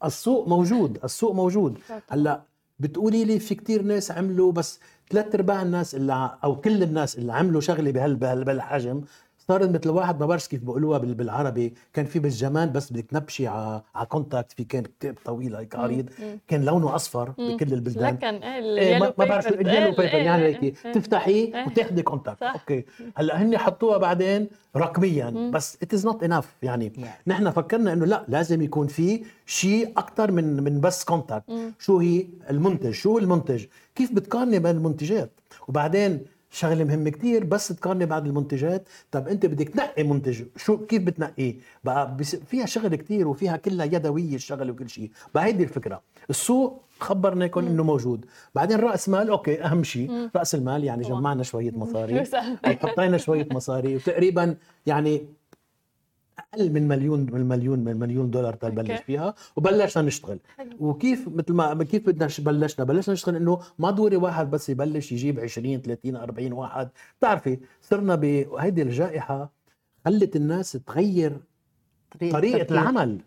السوق 0.06 0.48
موجود. 0.48 1.00
السوق 1.04 1.34
موجود. 1.36 1.78
هلأ 2.10 2.42
بتقولي 2.80 3.26
لي 3.26 3.40
في 3.40 3.56
كتير 3.56 3.82
ناس 3.82 4.12
عملوا 4.12 4.52
بس 4.52 4.80
ثلاث 5.10 5.36
أرباع 5.36 5.62
الناس 5.62 5.96
اللي 5.96 6.38
أو 6.44 6.56
كل 6.56 6.84
الناس 6.84 7.18
اللي 7.18 7.34
عملوا 7.34 7.62
شغلة 7.62 7.92
بهالحجم 7.92 9.02
صارت 9.52 9.70
مثل 9.70 9.90
واحد 9.90 10.20
ما 10.20 10.26
بعرف 10.26 10.48
كيف 10.48 10.64
بقولوها 10.64 10.98
بالعربي 10.98 11.74
كان 11.94 12.06
في 12.06 12.20
بالزمان 12.20 12.72
بس 12.72 12.94
بدك 12.94 13.06
تنبشي 13.06 13.48
على 13.48 13.82
على 13.96 14.06
contact 14.06 14.52
في 14.52 14.64
كان 14.64 14.84
كتاب 14.84 15.16
طويل 15.26 15.56
هيك 15.56 15.76
عريض 15.76 16.10
كان 16.48 16.66
لونه 16.66 16.96
أصفر 16.96 17.30
بكل 17.30 17.74
البلدان. 17.74 18.14
لكن 18.14 18.28
إيه 18.44 19.00
ما, 19.00 19.10
بعرف 19.18 19.48
ال 19.48 19.54
yellow 19.54 19.90
paper 19.90 20.04
يعني 20.04 20.44
هيك. 20.44 20.64
إيه، 20.64 20.74
إيه. 20.86 20.92
تفتحي 20.92 21.54
وتاخذي 21.68 22.02
contact 22.02 22.44
أوكي. 22.44 22.86
هلأ 23.16 23.42
هن 23.42 23.58
حطوها 23.58 23.98
بعدين 23.98 24.48
رقميا 24.76 25.30
بس 25.54 25.78
it 25.84 25.94
is 25.94 26.06
not 26.06 26.24
enough 26.24 26.56
يعني. 26.64 26.94
نحن 27.28 27.50
فكرنا 27.50 27.94
إنه 27.94 28.06
لا 28.06 28.26
لازم 28.28 28.62
يكون 28.62 28.88
في 28.88 29.24
شيء 29.46 29.94
أكثر 29.98 30.32
من 30.32 30.64
من 30.64 30.82
بس 30.82 31.04
contact 31.04 31.46
شو 31.80 31.98
هي 31.98 32.28
المنتج؟ 32.50 32.92
شو 32.92 33.18
المنتج؟ 33.18 33.66
كيف 33.96 34.12
بتقارني 34.12 34.60
بين 34.60 34.76
المنتجات؟ 34.76 35.32
وبعدين 35.68 36.26
شغلة 36.52 36.84
مهمة 36.84 37.10
كتير 37.10 37.44
بس 37.44 37.68
تقارني 37.68 38.06
بعد 38.06 38.26
المنتجات. 38.26 38.90
طب 39.12 39.28
أنت 39.28 39.46
بدك 39.46 39.70
تنقي 39.70 40.04
منتج 40.04 40.44
شو 40.58 40.78
كيف 40.86 41.04
بتنقيه؟ 41.04 41.56
بقى 41.84 42.18
فيها 42.46 42.66
شغل 42.66 42.96
كتير 42.96 43.28
وفيها 43.28 43.58
كلها 43.58 43.86
يدوية 43.86 44.36
الشغلة 44.36 44.72
وكل 44.72 44.90
شيء. 44.90 45.12
بقى 45.36 45.44
هيدي 45.46 45.64
الفكرة. 45.64 46.02
السوق 46.30 46.82
خبرناكم 47.00 47.66
إنه 47.68 47.84
موجود. 47.84 48.26
بعدين 48.56 48.80
رأس 48.80 49.10
مال 49.10 49.30
أوكي 49.30 49.64
أهم 49.64 49.84
شيء. 49.84 50.30
رأس 50.36 50.56
المال 50.56 50.84
يعني 50.84 51.04
جمعنا 51.04 51.44
شوية 51.44 51.72
مصاري. 51.72 52.24
حطينا 52.66 53.18
شوية 53.18 53.48
مصاري. 53.52 53.96
وتقريبا 53.96 54.56
يعني 54.86 55.26
أقل 56.40 56.72
من 56.72 56.88
مليون 56.88 57.20
من 57.32 57.48
مليون 57.48 57.80
من 57.80 57.98
مليون 58.00 58.32
دولار 58.32 58.54
تبلش 58.54 59.02
فيها 59.02 59.34
وبلشنا 59.56 60.04
نشتغل. 60.04 60.40
وكيف 60.80 61.28
مثل 61.28 61.54
ما 61.54 61.84
كيف 61.84 62.06
بدنا 62.08 62.30
بلشنا؟ 62.40 62.86
بلشنا 62.86 63.14
نشتغل 63.14 63.36
إنه 63.36 63.60
ما 63.80 63.92
دوري 63.92 64.16
واحد 64.16 64.52
بس 64.52 64.70
يبلش 64.70 65.12
يجيب 65.12 65.40
20 65.40 65.82
30 65.82 66.16
40 66.16 66.54
واحد. 66.54 66.90
بتعرفي 67.20 67.60
صرنا 67.82 68.16
بهيدي 68.16 68.82
الجائحة 68.82 69.52
خلت 70.06 70.36
الناس 70.36 70.72
تغير 70.72 71.38
طريقة, 72.20 72.34
طريقة 72.34 72.74
العمل. 72.74 73.22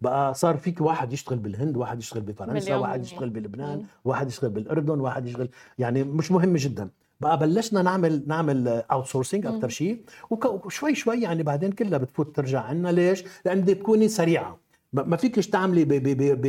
بقى 0.00 0.34
صار 0.34 0.56
فيك 0.56 0.80
واحد 0.80 1.12
يشتغل 1.12 1.38
بالهند 1.38 1.76
واحد 1.76 1.98
يشتغل 1.98 2.22
بفرنسا 2.22 2.76
واحد 2.76 3.02
يشتغل 3.02 3.30
بلبنان 3.30 3.84
واحد 4.04 4.28
يشتغل 4.28 4.50
بالأردن 4.50 5.00
واحد 5.00 5.26
يشتغل 5.26 5.48
يعني 5.78 6.04
مش 6.04 6.30
مهم 6.32 6.56
جدا. 6.56 6.88
بقى 7.20 7.38
بلشنا 7.38 7.82
نعمل 7.82 8.22
نعمل 8.26 8.68
outsourcing 8.68 9.46
أكثر 9.46 9.68
شيء. 9.68 10.02
وشوي 10.30 10.94
شوي 10.94 11.20
يعني 11.20 11.42
بعدين 11.42 11.72
كلها 11.72 11.98
بتفوت 11.98 12.36
ترجع 12.36 12.60
عنا. 12.60 12.88
ليش؟ 12.88 13.24
لأن 13.44 13.60
بدك 13.60 13.76
تكوني 13.76 14.08
سريعة. 14.08 14.58
ما 14.92 15.16
فيكش 15.16 15.46
تعملي 15.48 15.84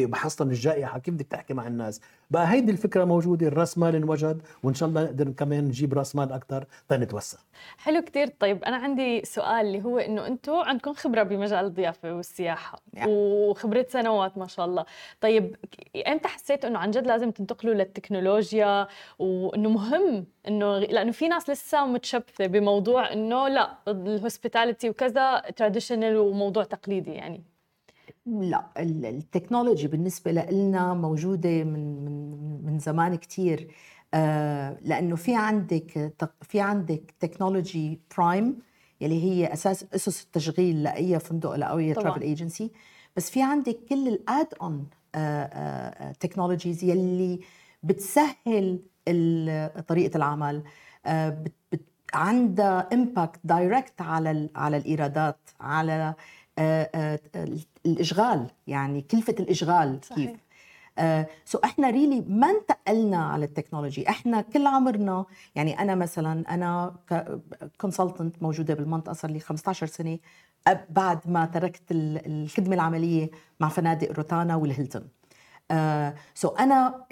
بحصن 0.05 0.49
الجائحة. 0.49 0.99
كيف 0.99 1.13
بدك 1.13 1.27
تحكي 1.27 1.53
مع 1.53 1.67
الناس؟ 1.67 2.01
بقى 2.31 2.51
هيدي 2.51 2.71
الفكرة 2.71 3.05
موجودة 3.05 3.47
الرأس 3.47 3.77
مال 3.77 3.95
انوجد 3.95 4.41
وإن 4.63 4.73
شاء 4.73 4.89
الله 4.89 5.03
نقدر 5.03 5.29
كمان 5.29 5.65
نجيب 5.65 5.93
رأس 5.93 6.15
مال 6.15 6.31
أكثر 6.31 6.65
تنتوسع. 6.87 7.37
حلو 7.77 8.01
كتير. 8.01 8.27
طيب 8.27 8.63
أنا 8.63 8.77
عندي 8.77 9.25
سؤال 9.25 9.65
اللي 9.65 9.83
هو 9.83 9.97
إنه 9.97 10.27
أنتم 10.27 10.53
عندكم 10.53 10.93
خبرة 10.93 11.23
بمجال 11.23 11.65
الضيافة 11.65 12.15
والسياحة 12.15 12.81
yeah. 12.95 13.07
وخبرة 13.07 13.85
سنوات 13.89 14.37
ما 14.37 14.47
شاء 14.47 14.65
الله. 14.65 14.85
طيب 15.21 15.55
إمتى 16.07 16.27
حسيت 16.27 16.65
إنه 16.65 16.79
عن 16.79 16.91
جد 16.91 17.07
لازم 17.07 17.31
تنتقلوا 17.31 17.73
للتكنولوجيا 17.73 18.87
وإنه 19.19 19.69
مهم 19.69 20.25
إنه 20.47 20.79
لأنه 20.79 21.11
في 21.11 21.27
ناس 21.27 21.49
لسه 21.49 21.85
متشبثة 21.85 22.45
بموضوع 22.47 23.13
إنه 23.13 23.47
لا 23.47 23.77
ال 23.87 23.96
hospitality 23.96 24.89
وكذا 24.89 25.39
traditional 25.55 26.17
وموضوع 26.17 26.63
تقليدي 26.63 27.11
يعني. 27.11 27.43
لا 28.29 28.65
ال 28.77 28.87
technology 28.87 29.87
بالنسبة 29.87 30.31
لنا 30.31 30.93
موجودة 30.93 31.63
من 31.63 32.05
من 32.05 32.65
من 32.65 32.79
زمان 32.79 33.15
كثير 33.15 33.67
آه، 34.13 34.77
لأنه 34.81 35.15
في 35.15 35.35
عندك 35.35 36.13
في 36.41 36.59
عندك 36.59 37.13
technology 37.19 38.01
prime 38.17 38.59
يلي 39.01 39.23
هي 39.23 39.53
أساس 39.53 39.85
أسس 39.95 40.23
التشغيل 40.23 40.83
لأي 40.83 41.19
فندق 41.19 41.67
أو 41.67 41.77
أي 41.77 41.93
travel 41.93 42.21
agency 42.21 42.71
بس 43.15 43.29
في 43.29 43.41
عندك 43.41 43.77
كل 43.89 44.07
ال 44.07 44.47
add-on 44.61 44.87
technologies 46.19 46.83
يلي 46.83 47.39
بتسهل 47.83 48.79
طريقة 49.87 50.17
العمل. 50.17 50.63
آه، 51.05 51.43
عندها 52.13 52.89
impact 52.93 53.39
direct 53.43 54.01
على 54.01 54.49
على 54.55 54.77
الإيرادات 54.77 55.39
على 55.59 56.15
الإشغال 57.85 58.47
يعني 58.67 59.01
كلفة 59.01 59.35
الإشغال 59.39 59.99
صحيح. 60.03 60.29
كيف؟ 60.31 60.39
so 61.45 61.57
uh, 61.57 61.61
so 61.61 61.63
إحنا 61.63 61.89
really 61.89 62.21
ما 62.27 62.49
انتقلنا 62.49 63.17
على 63.17 63.45
ال 63.45 63.50
technology. 63.50 64.09
إحنا 64.09 64.41
كل 64.41 64.67
عمرنا 64.67 65.25
يعني 65.55 65.79
أنا 65.79 65.95
مثلا 65.95 66.53
أنا 66.53 66.95
consultant 67.81 68.43
موجودة 68.43 68.73
بالمنطقة 68.73 69.13
صار 69.13 69.31
لي 69.31 69.39
15 69.39 69.87
سنة 69.87 70.19
بعد 70.89 71.19
ما 71.25 71.45
تركت 71.45 71.83
الخدمة 71.91 72.75
العملية 72.75 73.29
مع 73.59 73.69
فنادق 73.69 74.11
روتانا 74.11 74.55
والهيلتون. 74.55 75.07
so 76.33 76.47
uh, 76.47 76.51
so 76.51 76.61
أنا 76.61 77.05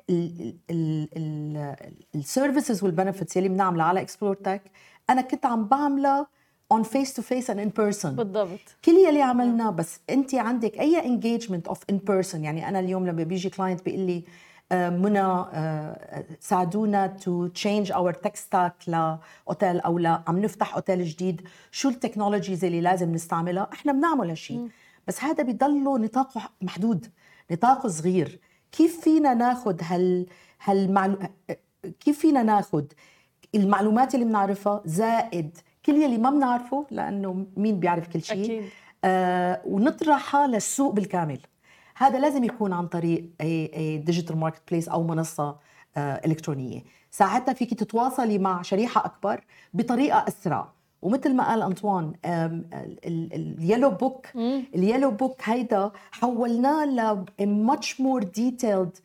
ال 2.16 2.23
services 2.23 2.84
وال 2.84 2.94
benefits 2.94 3.38
اللي 3.38 3.50
بنعملها 3.50 3.86
على 3.86 4.02
Explore 4.02 4.36
Tech 4.36 4.62
أنا 5.10 5.22
كنت 5.22 5.46
عم 5.46 5.66
بعملها 5.66 6.28
on 6.72 6.84
face 6.84 7.14
to 7.14 7.22
face 7.22 7.50
and 7.50 7.60
in 7.60 7.70
person 7.70 8.16
بالضبط. 8.16 8.60
كل 8.86 8.92
يلي 8.92 9.22
عملناه 9.22 9.70
بس 9.70 10.00
انت 10.10 10.36
عندك 10.36 10.80
أي 10.80 11.06
engagement 11.06 11.68
of 11.68 11.82
in 11.90 11.98
person 11.98 12.44
يعني 12.44 12.68
أنا 12.70 12.80
اليوم 12.80 13.08
لما 13.08 13.24
بيجي 13.24 13.50
client 13.50 13.86
بيقول 13.86 14.00
لي 14.00 14.24
آه، 14.72 14.90
منى 14.90 15.20
آه، 15.20 16.26
ساعدونا 16.40 17.08
to 17.08 17.48
change 17.48 17.92
our 17.92 18.14
tech 18.14 18.36
stack 18.36 18.74
لأوتيل 18.88 19.80
أو 19.80 20.00
لا 20.00 20.24
عم 20.28 20.40
نفتح 20.40 20.76
أوتيل 20.76 21.06
جديد. 21.06 21.42
شو 21.72 21.90
ال 21.90 21.95
technologies 21.95 22.66
اللي 22.66 22.82
لازم 22.82 23.12
نستعملها؟ 23.12 23.70
إحنا 23.74 23.92
بنعمل 23.92 24.30
هالشيء 24.30 24.70
بس 25.08 25.24
هذا 25.24 25.44
بضله 25.44 25.98
نطاقه 25.98 26.42
محدود 26.62 27.08
نطاقه 27.52 27.90
صغير. 27.90 28.40
كيف 28.72 29.02
فينا 29.02 29.34
ناخذ 29.34 29.82
هال 29.84 30.26
هالمعلو... 30.64 31.18
كيف 32.00 32.20
فينا 32.20 32.44
ناخذ 32.44 32.84
المعلومات 33.56 34.16
اللي 34.16 34.26
بنعرفها 34.26 34.82
زائد 34.86 35.58
كل 35.88 35.96
يلي 35.96 36.18
ما 36.18 36.30
بنعرفه 36.30 36.86
لأنه 36.92 37.46
مين 37.58 37.80
بيعرف 37.80 38.08
كل 38.08 38.22
شيء 38.22 38.44
أكيد. 38.44 38.64
آه 39.04 39.62
ونطرحها 39.66 40.48
للسوق 40.48 40.94
بالكامل. 40.94 41.40
هذا 41.98 42.20
لازم 42.20 42.44
يكون 42.44 42.74
عن 42.74 42.88
طريق 42.88 43.30
digital 44.06 44.38
marketplace 44.38 44.90
أو 44.90 45.04
منصة 45.04 45.56
آه 45.98 46.22
إلكترونية. 46.26 46.84
ساعتها 47.12 47.54
فيك 47.54 47.74
تتواصلي 47.74 48.38
مع 48.38 48.62
شريحة 48.62 49.06
أكبر 49.06 49.44
بطريقة 49.74 50.26
أسرع. 50.28 50.74
ومثل 51.02 51.36
ما 51.36 51.48
قال 51.50 51.62
أنطوان 51.62 52.14
ال 53.06 53.18
yellow 53.18 53.90
book 53.90 54.28
ال 54.76 54.81
yellow 54.81 55.12
book 55.12 55.42
هيدا 55.44 55.92
حولناه 56.12 56.86
ل 56.86 57.26
much 57.70 57.86
more 57.86 58.24
detailed 58.26 59.00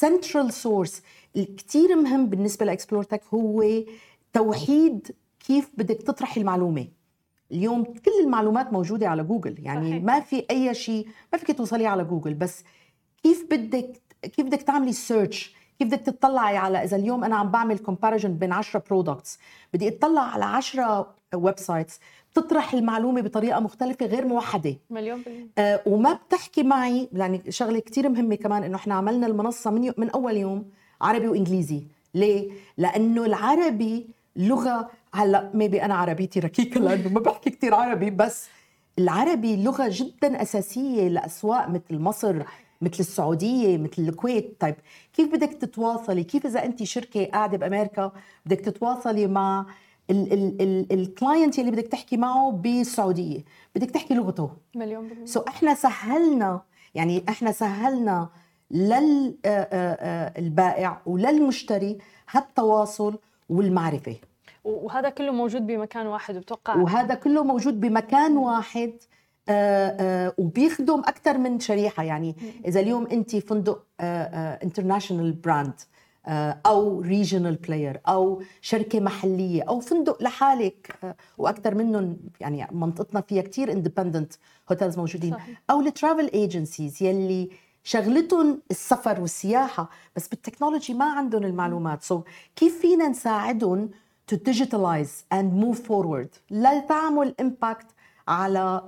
central 0.00 0.50
source. 0.50 1.00
الكثير 1.36 1.96
مهم 1.96 2.26
بالنسبة 2.26 2.66
ل 2.66 2.71
Explore 2.71 3.02
Tech 3.02 3.22
هو 3.34 3.64
توحيد 4.32 5.14
كيف 5.46 5.70
بدك 5.76 6.02
تطرحي 6.02 6.40
المعلومة. 6.40 6.86
اليوم 7.52 7.84
كل 7.84 8.10
المعلومات 8.24 8.72
موجودة 8.72 9.08
على 9.08 9.22
جوجل 9.22 9.54
يعني 9.58 9.90
صحيح. 9.90 10.04
ما 10.04 10.20
في 10.20 10.44
أي 10.50 10.74
شيء 10.74 11.06
ما 11.32 11.38
فيك 11.38 11.56
توصلي 11.58 11.86
على 11.86 12.04
جوجل 12.04 12.34
بس 12.34 12.64
كيف 13.22 13.46
بدك 13.50 14.00
كيف 14.22 14.46
بدك 14.46 14.62
تعملي 14.62 14.92
search 14.92 15.54
كيف 15.78 15.88
بدك 15.88 16.00
تطلعي 16.00 16.56
على 16.56 16.84
إذا 16.84 16.96
اليوم 16.96 17.24
أنا 17.24 17.36
عم 17.36 17.50
بعمل 17.50 17.78
comparison 17.78 18.34
بين 18.34 18.52
10 18.52 18.82
products 18.90 19.38
بدي 19.74 19.88
أطلع 19.88 20.22
على 20.22 20.44
10 20.44 21.14
websites 21.34 22.00
بتطرح 22.32 22.74
المعلومة 22.74 23.20
بطريقة 23.20 23.60
مختلفة 23.60 24.06
غير 24.06 24.26
موحدة. 24.26 24.76
مليون 24.90 25.22
بالمية. 25.22 25.46
آه 25.58 25.80
وما 25.86 26.12
بتحكي 26.12 26.62
معي 26.62 27.08
يعني 27.12 27.42
شغلة 27.48 27.78
كثير 27.78 28.08
مهمة 28.08 28.34
كمان 28.34 28.64
إنه 28.64 28.76
إحنا 28.76 28.94
عملنا 28.94 29.26
المنصة 29.26 29.70
من 29.70 29.92
من 29.96 30.10
أول 30.10 30.36
يوم 30.36 30.64
عربي 31.00 31.28
وإنجليزي. 31.28 31.82
ليه؟ 32.14 32.50
لأنه 32.78 33.24
العربي 33.24 34.06
لغة 34.36 34.90
هلا 35.14 35.50
maybe 35.54 35.82
أنا 35.82 35.94
عربيتي 35.94 36.40
ركيكة 36.40 36.80
لأنه 36.80 37.08
ما 37.08 37.20
بحكي 37.20 37.50
كثير 37.50 37.74
عربي 37.74 38.10
بس 38.10 38.48
العربي 38.98 39.64
لغة 39.64 39.86
جدا 39.88 40.42
أساسية 40.42 41.08
لأسواق 41.08 41.68
مثل 41.68 41.98
مصر 41.98 42.42
مثل 42.80 42.96
السعودية 43.00 43.78
مثل 43.78 44.02
الكويت. 44.02 44.56
طيب 44.60 44.74
كيف 45.12 45.32
بدك 45.32 45.52
تتواصلي؟ 45.52 46.24
كيف 46.24 46.46
إذا 46.46 46.64
أنت 46.64 46.82
شركة 46.82 47.24
قاعدة 47.24 47.58
بأمريكا 47.58 48.12
بدك 48.46 48.60
تتواصلي 48.60 49.26
مع 49.26 49.66
ال 50.10 50.31
client 50.31 51.58
اللي 51.58 51.70
بدك 51.70 51.88
تحكي 51.88 52.16
معه 52.16 52.50
بالسعودية؟ 52.50 53.44
بدك 53.76 53.90
تحكي 53.90 54.14
لغته. 54.14 54.50
مليون 54.74 55.08
بالمية. 55.08 55.26
so 55.26 55.44
إحنا 55.48 55.74
سهلنا 55.74 56.60
يعني 56.94 57.24
إحنا 57.28 57.52
سهلنا 57.52 58.28
للبائع 58.70 59.40
وللمشتري 61.06 61.98
هالتواصل 62.30 63.18
والمعرفة. 63.48 64.16
وهذا 64.64 65.08
كله 65.08 65.32
موجود 65.32 65.66
بمكان 65.66 66.06
واحد 66.06 66.36
وبتوقع 66.36 66.76
وهذا 66.76 67.14
كله 67.14 67.44
موجود 67.44 67.80
بمكان 67.80 68.36
واحد. 68.36 68.92
آآ 69.48 69.96
آآ 70.00 70.34
وبيخدم 70.38 70.98
أكثر 70.98 71.38
من 71.38 71.60
شريحة. 71.60 72.02
يعني 72.02 72.36
إذا 72.66 72.80
اليوم 72.80 73.06
أنت 73.06 73.36
فندق 73.36 73.82
international 74.00 75.32
brand 75.32 75.80
أو 76.66 77.00
regional 77.00 77.54
player 77.54 78.00
أو 78.08 78.42
شركة 78.60 79.00
محلية 79.00 79.62
أو 79.62 79.80
فندق 79.80 80.22
لحالك 80.22 81.14
وأكثر 81.38 81.74
منهم 81.74 82.16
يعني 82.40 82.66
منطقتنا 82.72 83.20
فيها 83.20 83.42
كثير 83.42 83.72
independent 83.72 84.32
hotels 84.70 84.98
موجودين 84.98 85.32
صحيح. 85.32 85.62
أو 85.70 85.80
ال 85.80 85.87
travel 85.87 86.30
agencies 86.34 87.02
يلي 87.02 87.50
شغلتهم 87.84 88.62
السفر 88.70 89.20
والسياحة. 89.20 89.90
بس 90.16 90.28
بال 90.28 90.39
technology 90.39 90.94
ما 90.94 91.04
عندهم 91.04 91.44
المعلومات. 91.44 92.02
so 92.02 92.22
كيف 92.56 92.80
فينا 92.80 93.08
نساعدهم 93.08 93.90
to 94.30 94.36
digitalize 94.36 95.24
and 95.34 95.52
move 95.64 95.78
forward. 95.88 96.28
لتعمل 96.50 97.34
impact 97.40 97.86
على 98.28 98.82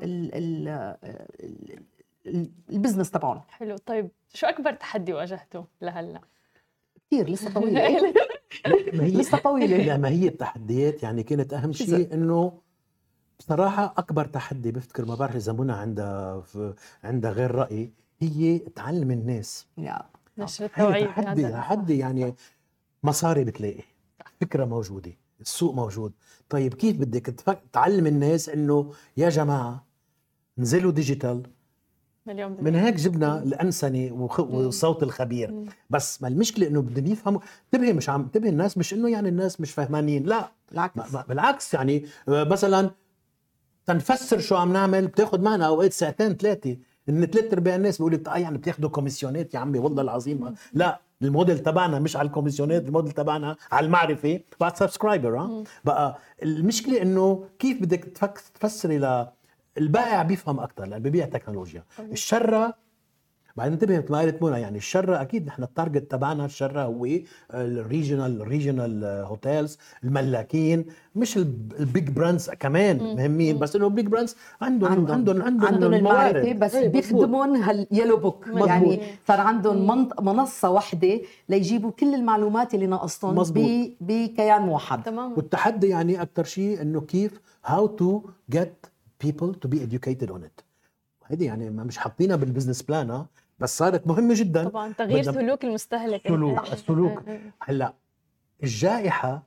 ال 2.71 2.75
business 2.75 3.11
تبعهم. 3.11 3.43
حلو. 3.49 3.77
طيب 3.77 4.11
شو 4.35 4.47
أكبر 4.47 4.73
تحدي 4.73 5.13
واجهته 5.13 5.65
لهلأ؟ 5.81 6.21
كثير 7.07 7.31
لسه 7.31 7.53
طويلة. 7.61 8.13
ما 8.93 9.05
هي 9.05 9.11
لسه 9.11 9.39
طويلة. 9.39 9.77
لا 9.77 9.97
ما 9.97 10.09
هي 10.09 10.29
التحديات؟ 10.29 11.03
يعني 11.03 11.23
كانت 11.23 11.53
أهم 11.53 11.73
شيء 11.73 12.15
إنه 12.15 12.53
بصراحة 13.39 13.95
أكبر 13.99 14.25
تحدي 14.25 14.73
بفتكر 14.73 15.05
ما 15.05 15.15
بعرف 15.15 15.37
إذا 15.37 15.53
منى 15.53 15.73
عندها 15.73 16.43
عندها 17.05 17.31
غير 17.31 17.51
رأي 17.51 17.93
هي 18.21 18.59
تعلم 18.59 19.11
الناس. 19.11 19.67
يا 19.79 19.99
نشر 20.39 20.65
التوعية. 20.65 21.07
تحدي 21.07 21.49
تحدي 21.49 21.99
يعني 21.99 22.35
مصاري 23.03 23.45
بتلاقي. 23.45 23.83
فكرة 24.41 24.65
موجودة. 24.65 25.13
السوق 25.45 25.75
موجود. 25.75 26.13
طيب 26.49 26.75
كيف 26.75 26.97
بدك 26.97 27.35
تعلم 27.73 28.07
الناس 28.07 28.49
إنه 28.49 28.93
يا 29.17 29.29
جماعة 29.29 29.87
نزلوا 30.59 30.93
ديجيتال؟ 30.93 31.43
مليون 32.27 32.57
من 32.61 32.75
هيك 32.75 32.95
جبنا 32.95 33.43
الأنسنة 33.43 34.29
والصوت 34.39 35.03
الخبير. 35.03 35.53
مم. 35.53 35.65
بس 35.91 36.23
ما 36.23 36.29
المشكلة 36.29 36.67
إنه 36.67 36.83
بدهم 36.83 37.07
يفهموا. 37.07 37.41
انتبهي 37.65 37.93
مش 37.93 38.09
عم 38.09 38.21
انتبهي 38.21 38.51
الناس 38.51 38.79
مش 38.79 38.95
إنه 38.95 39.11
يعني 39.11 39.29
الناس 39.29 39.61
مش 39.61 39.71
فهمانين 39.71 40.25
لا. 40.25 40.51
بالعكس. 40.71 41.17
بالعكس 41.29 41.75
يعني 41.75 42.05
آه، 42.29 42.45
مثلا 42.45 42.91
تنفسر 43.87 44.39
شو 44.39 44.57
عم 44.57 44.73
نعمل 44.73 45.07
بتاخذ 45.07 45.41
معنا 45.41 45.67
أوقات 45.67 45.93
ساعتين 45.93 46.37
ثلاثة. 46.37 46.77
إن 47.09 47.27
ثلاث 47.27 47.53
أرباع 47.53 47.75
الناس 47.77 47.99
بيقولوا 47.99 48.19
آه 48.27 48.39
يعني 48.39 48.59
بتاخذوا 48.59 48.91
commissionات 48.91 49.55
يا 49.55 49.59
عمي 49.59 49.79
والله 49.79 50.03
العظيم. 50.03 50.55
لا. 50.73 51.01
الموديل 51.23 51.59
تبعنا 51.59 51.99
مش 51.99 52.17
على 52.17 52.27
ال 52.27 52.32
commissionات 52.32 52.87
ال 52.87 52.91
model 52.91 53.13
تبعنا 53.13 53.57
على 53.73 53.87
المعرفة 53.87 54.41
بعد 54.61 54.77
subscriber 54.77 55.39
ها؟ 55.39 55.65
بقى 55.85 56.19
المشكلة 56.43 57.03
إنه 57.03 57.45
كيف 57.59 57.83
بدك 57.83 58.05
تفسري 58.55 58.99
ل 58.99 59.27
البائع 59.79 60.23
بيفهم 60.23 60.61
أكثر 60.61 60.85
لأنه 60.85 60.99
ببيع 60.99 61.27
تكنولوجيا. 61.27 61.85
الشراء 62.01 62.75
بعدين 63.57 63.73
انتبه 63.73 63.99
مثل 63.99 64.13
ما 64.13 64.19
قالت 64.19 64.43
منى 64.43 64.61
يعني 64.61 64.79
الشراء 64.79 65.23
أكيد 65.23 65.47
نحن 65.47 65.63
ال 65.63 65.70
target 65.70 66.11
تبعنا 66.11 66.45
الشراء 66.45 66.83
هو 66.83 67.09
ال 67.55 67.64
regional 67.64 68.41
ال 68.43 68.50
regional 68.50 69.05
hotels 69.05 69.79
الملاكين 70.05 70.85
مش 71.17 71.37
ال 71.37 71.55
big 71.55 72.11
brands 72.11 72.51
كمان 72.51 72.97
مهمين 73.17 73.59
بس 73.59 73.77
إنه 73.77 73.87
ال 73.87 73.92
big 73.92 74.07
brands 74.07 74.37
عندهم 74.61 74.93
عندهم 74.93 75.15
عندهم, 75.15 75.43
عندهم, 75.43 75.75
عندهم 75.75 75.95
المعرفة 75.95 76.53
بس 76.53 76.75
إيه 76.75 76.89
بيخدمون 76.89 77.57
هاليلو 77.57 78.17
بوك 78.17 78.47
يعني 78.47 79.01
صار 79.29 79.41
عندهم 79.41 80.09
منصة 80.21 80.71
واحدة 80.71 81.21
ليجيبوا 81.49 81.91
كل 81.91 82.15
المعلومات 82.15 82.75
اللي 82.75 82.87
ناقصتهم 82.87 83.43
بكيان 84.01 84.63
موحد 84.63 85.03
تمام. 85.03 85.33
والتحدي 85.37 85.89
يعني 85.89 86.23
أكثر 86.23 86.45
شيء 86.45 86.83
إنه 86.83 87.01
كيف 87.01 87.41
how 87.65 87.87
to 87.87 88.23
get 88.51 88.87
people 89.25 89.53
to 89.65 89.69
be 89.69 89.77
educated 89.77 90.31
on 90.31 90.41
it. 90.45 90.65
هذه 91.25 91.45
يعني 91.45 91.71
مش 91.71 91.99
حاطينها 91.99 92.37
بال 92.37 92.46
business 92.46 92.83
plan 92.83 93.25
بس 93.59 93.79
صارت 93.79 94.07
مهمة 94.07 94.35
جدا. 94.37 94.69
طبعا 94.69 94.93
تغيير 94.93 95.23
سلوك 95.23 95.65
المستهلك. 95.65 96.29
سلوك 96.29 96.69
السلوك 96.73 97.23
هلأ 97.63 97.95
الجائحة 98.63 99.43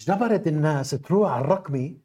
جبرت 0.00 0.46
الناس 0.48 0.90
تروح 0.90 1.30
على 1.32 1.44
الرقمي 1.44 1.96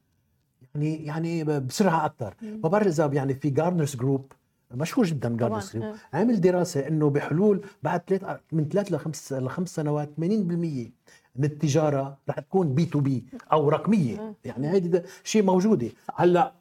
يعني 0.75 1.05
يعني 1.05 1.43
بسرعة 1.43 2.05
أكثر 2.05 2.33
ما 2.41 2.69
بعرف 2.69 2.87
إذا 2.87 3.05
يعني 3.05 3.33
في 3.33 3.49
Gartner's 3.49 3.95
Group 3.95 4.31
مشهور 4.73 5.05
جدا 5.05 5.37
Gartner's 5.37 5.77
Group 5.77 5.95
عامل 6.13 6.41
دراسة 6.41 6.87
إنه 6.87 7.09
بحلول 7.09 7.65
بعد 7.83 8.01
ثلاث 8.07 8.39
من 8.51 8.69
ثلاث 8.69 8.91
لخمس 8.91 9.33
لخمس 9.33 9.75
سنوات 9.75 10.09
80% 10.09 10.19
من 10.19 11.43
التجارة 11.43 12.17
رح 12.29 12.39
تكون 12.39 12.73
B2B 12.73 13.25
أو 13.51 13.69
رقمية. 13.69 14.33
يعني 14.45 14.71
هيدي 14.71 15.01
شيء 15.23 15.43
موجودة. 15.43 15.89
هلأ 16.15 16.53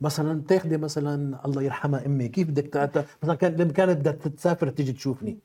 مثلا 0.00 0.42
تاخذي 0.48 0.76
مثلا 0.76 1.44
الله 1.44 1.62
يرحمها 1.62 2.06
أمي 2.06 2.28
كيف 2.28 2.48
بدك 2.48 3.02
مثلا 3.22 3.34
كان 3.34 3.56
لما 3.56 3.72
كانت 3.72 3.98
بدها 3.98 4.12
تسافر 4.12 4.68
تيجي 4.70 4.92
تشوفني. 4.92 5.38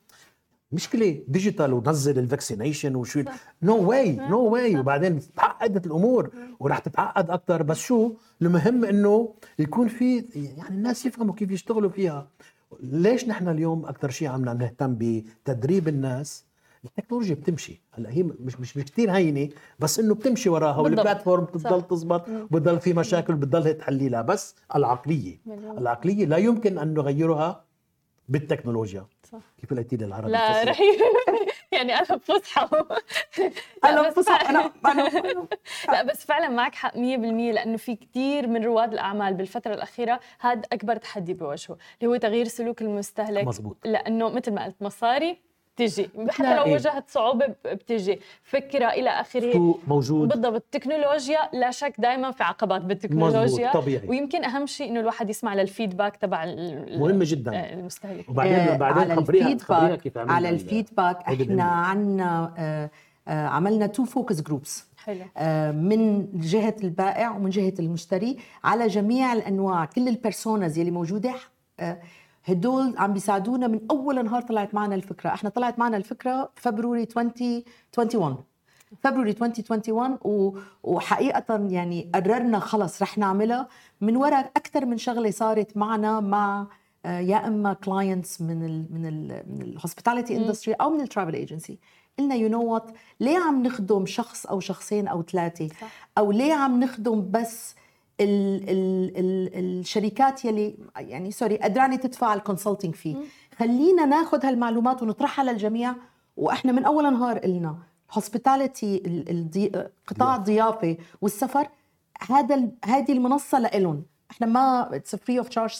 مشكلة 0.72 1.22
digital 1.28 1.72
ونزل 1.72 2.18
ال 2.18 2.25
vaccination 2.25 2.96
وشو 2.96 3.22
no 3.62 3.88
way 3.90 4.12
no 4.16 4.40
way 4.40 4.78
وبعدين 4.78 5.20
تعقدت 5.36 5.86
الأمور 5.86 6.30
وراح 6.60 6.78
تتعقد 6.78 7.30
أكثر 7.30 7.62
بس 7.62 7.78
شو؟ 7.78 8.12
المهم 8.42 8.84
إنه 8.84 9.34
يكون 9.58 9.88
في 9.88 10.24
يعني 10.34 10.68
الناس 10.76 11.06
يفهموا 11.06 11.34
كيف 11.34 11.50
يشتغلوا 11.50 11.90
فيها. 11.90 12.28
ليش 12.80 13.28
نحن 13.28 13.48
اليوم 13.48 13.86
أكثر 13.86 14.10
شيء 14.10 14.28
عم 14.28 14.44
نهتم 14.44 14.96
بتدريب 15.00 15.88
الناس؟ 15.88 16.44
التكنولوجيا 16.84 17.34
بتمشي. 17.34 17.80
هلأ 17.92 18.10
هي 18.10 18.22
مش 18.22 18.60
مش 18.60 18.76
مش 18.76 18.84
كثير 18.84 19.10
هينة 19.10 19.48
بس 19.78 19.98
إنه 19.98 20.14
بتمشي 20.14 20.48
وراها 20.48 20.78
وال 20.80 20.93
platform 20.93 21.44
بتضل 21.44 21.82
تزبط 21.82 22.30
بتضل 22.30 22.80
في 22.80 22.92
مشاكل 22.92 23.34
بتضل 23.34 23.74
تحلي 23.74 24.08
لها 24.08 24.22
بس 24.22 24.54
العقلية 24.76 25.40
العقلية 25.78 26.24
لا 26.26 26.36
يمكن 26.36 26.78
أن 26.78 26.94
نغيرها 26.94 27.64
بالتكنولوجيا. 28.28 29.06
صح. 29.24 29.38
كيف 29.60 29.70
قلتي 29.70 29.96
لي 29.96 30.04
العربي 30.04 30.32
لا 30.32 30.64
رح 30.64 30.80
يعني 31.72 31.94
أنا 31.94 32.18
فصحى 32.18 32.68
أنا 33.84 34.10
فصحى 34.10 34.48
أنا 34.48 34.72
لا 35.92 36.02
بس 36.02 36.26
فعلا 36.26 36.48
معك 36.48 36.74
حق 36.74 36.94
100% 36.94 36.98
لأنه 36.98 37.76
في 37.76 37.96
كثير 37.96 38.46
من 38.46 38.64
رواد 38.64 38.92
الأعمال 38.92 39.34
بالفترة 39.34 39.74
الأخيرة 39.74 40.20
هذا 40.40 40.62
أكبر 40.72 40.96
تحدي 40.96 41.34
بواجهه 41.34 41.78
اللي 42.00 42.12
هو 42.12 42.16
تغيير 42.16 42.48
سلوك 42.48 42.82
المستهلك. 42.82 43.46
مزبوط. 43.46 43.76
لأنه 43.84 44.28
مثل 44.28 44.52
ما 44.54 44.64
قلت 44.64 44.82
مصاري 44.82 45.49
بتجي. 45.82 46.10
حتى 46.28 46.56
لو 46.56 46.72
واجهت 46.72 47.10
صعوبة 47.10 47.46
بتجي. 47.64 48.20
فكرة 48.42 48.86
إلى 48.86 49.10
آخره. 49.10 49.78
موجود؟ 49.88 50.28
بالضبط. 50.28 50.54
التكنولوجيا 50.54 51.38
لا 51.52 51.70
شك 51.70 51.94
دائما 51.98 52.30
في 52.30 52.42
عقبات 52.42 52.80
بالتكنولوجيا. 52.80 53.72
طبيعي. 53.72 54.08
ويمكن 54.08 54.44
أهم 54.44 54.66
شيء 54.66 54.90
إنه 54.90 55.00
الواحد 55.00 55.30
يسمع 55.30 55.54
للفيدباك 55.54 56.16
تبع 56.16 56.44
مهمه 56.44 57.24
جدا. 57.28 57.72
المستهلك. 57.72 58.28
وبعدين 58.28 58.54
آه 58.54 58.76
بعدين 58.76 59.16
خبريها 59.16 59.58
خبريها 59.58 59.96
كيف 59.96 60.18
على 60.18 60.48
الفيدباك 60.48 61.16
إحنا 61.22 61.64
عندنا 61.64 62.54
آه 62.58 62.90
آه 63.28 63.46
عملنا 63.46 63.86
two 63.86 64.04
focus 64.04 64.40
groups 64.40 64.86
حلو. 65.04 65.24
آه 65.36 65.70
من 65.70 66.28
جهة 66.40 66.76
البائع 66.84 67.30
ومن 67.30 67.50
جهة 67.50 67.74
المشتري 67.78 68.36
على 68.64 68.86
جميع 68.86 69.32
الأنواع. 69.32 69.84
كل 69.84 70.08
ال 70.08 70.16
personas 70.16 70.78
يلي 70.78 70.90
موجودة 70.90 71.34
آه 71.80 71.98
هدول 72.50 72.94
عم 72.98 73.12
بيساعدونا 73.12 73.66
من 73.66 73.80
أول 73.90 74.24
نهار 74.24 74.42
طلعت 74.42 74.74
معنا 74.74 74.94
الفكرة. 74.94 75.30
إحنا 75.30 75.50
طلعت 75.50 75.78
معنا 75.78 75.96
الفكرة 75.96 76.50
February 76.54 77.02
2021 77.02 78.36
February 79.00 79.30
2021 79.30 80.18
و... 80.22 80.58
وحقيقة 80.82 81.66
يعني 81.70 82.10
قررنا 82.14 82.58
خلص 82.58 83.02
رح 83.02 83.18
نعملها. 83.18 83.68
من 84.00 84.16
وراء 84.16 84.50
أكثر 84.56 84.86
من 84.86 84.98
شغلة 84.98 85.30
صارت 85.30 85.76
معنا 85.76 86.20
مع 86.20 86.66
آه، 87.04 87.20
يا 87.20 87.46
إما 87.46 87.72
clients 87.72 88.40
من 88.40 88.64
ال 88.64 88.86
من 88.90 89.06
ال 89.06 89.42
من 89.46 89.62
ال 89.62 89.68
hospitality 89.68 90.36
industry 90.36 90.74
أو 90.74 90.90
من 90.90 91.00
ال 91.00 91.05
travel 91.05 91.34
agency 91.34 91.78
قلنا 92.18 92.34
you 92.34 92.48
know 92.48 92.72
what 92.72 92.90
ليه 93.20 93.38
عم 93.38 93.62
نخدم 93.62 94.06
شخص 94.06 94.46
أو 94.46 94.60
شخصين 94.60 95.08
أو 95.08 95.22
ثلاثة؟ 95.22 95.68
أو 96.18 96.32
ليه 96.32 96.54
عم 96.54 96.80
نخدم 96.80 97.30
بس 97.30 97.74
ال 98.20 98.70
ال 98.70 99.16
ال 99.16 99.80
الشركات 99.80 100.44
يلي 100.44 100.76
يعني 100.96 101.30
sorry 101.30 101.56
قدرانة 101.56 101.96
تدفع 101.96 102.34
ال 102.34 102.40
consulting 102.40 102.94
فيه 102.94 103.16
خلينا 103.58 104.04
ناخذ 104.06 104.46
هالمعلومات 104.46 105.02
ونطرحها 105.02 105.44
للجميع 105.44 105.94
وإحنا 106.36 106.72
من 106.72 106.84
أول 106.84 107.12
نهار 107.12 107.38
قلنا 107.38 107.76
hospitality 108.12 109.02
قطاع 110.06 110.36
الضيافة 110.36 110.96
والسفر 111.20 111.68
هذا 112.30 112.68
هذه 112.84 113.12
المنصة 113.12 113.58
لإلهم. 113.58 114.02
إحنا 114.30 114.46
ما 114.46 114.96
it's 114.96 115.16
free 115.16 115.38
of 115.38 115.48
charge 115.48 115.70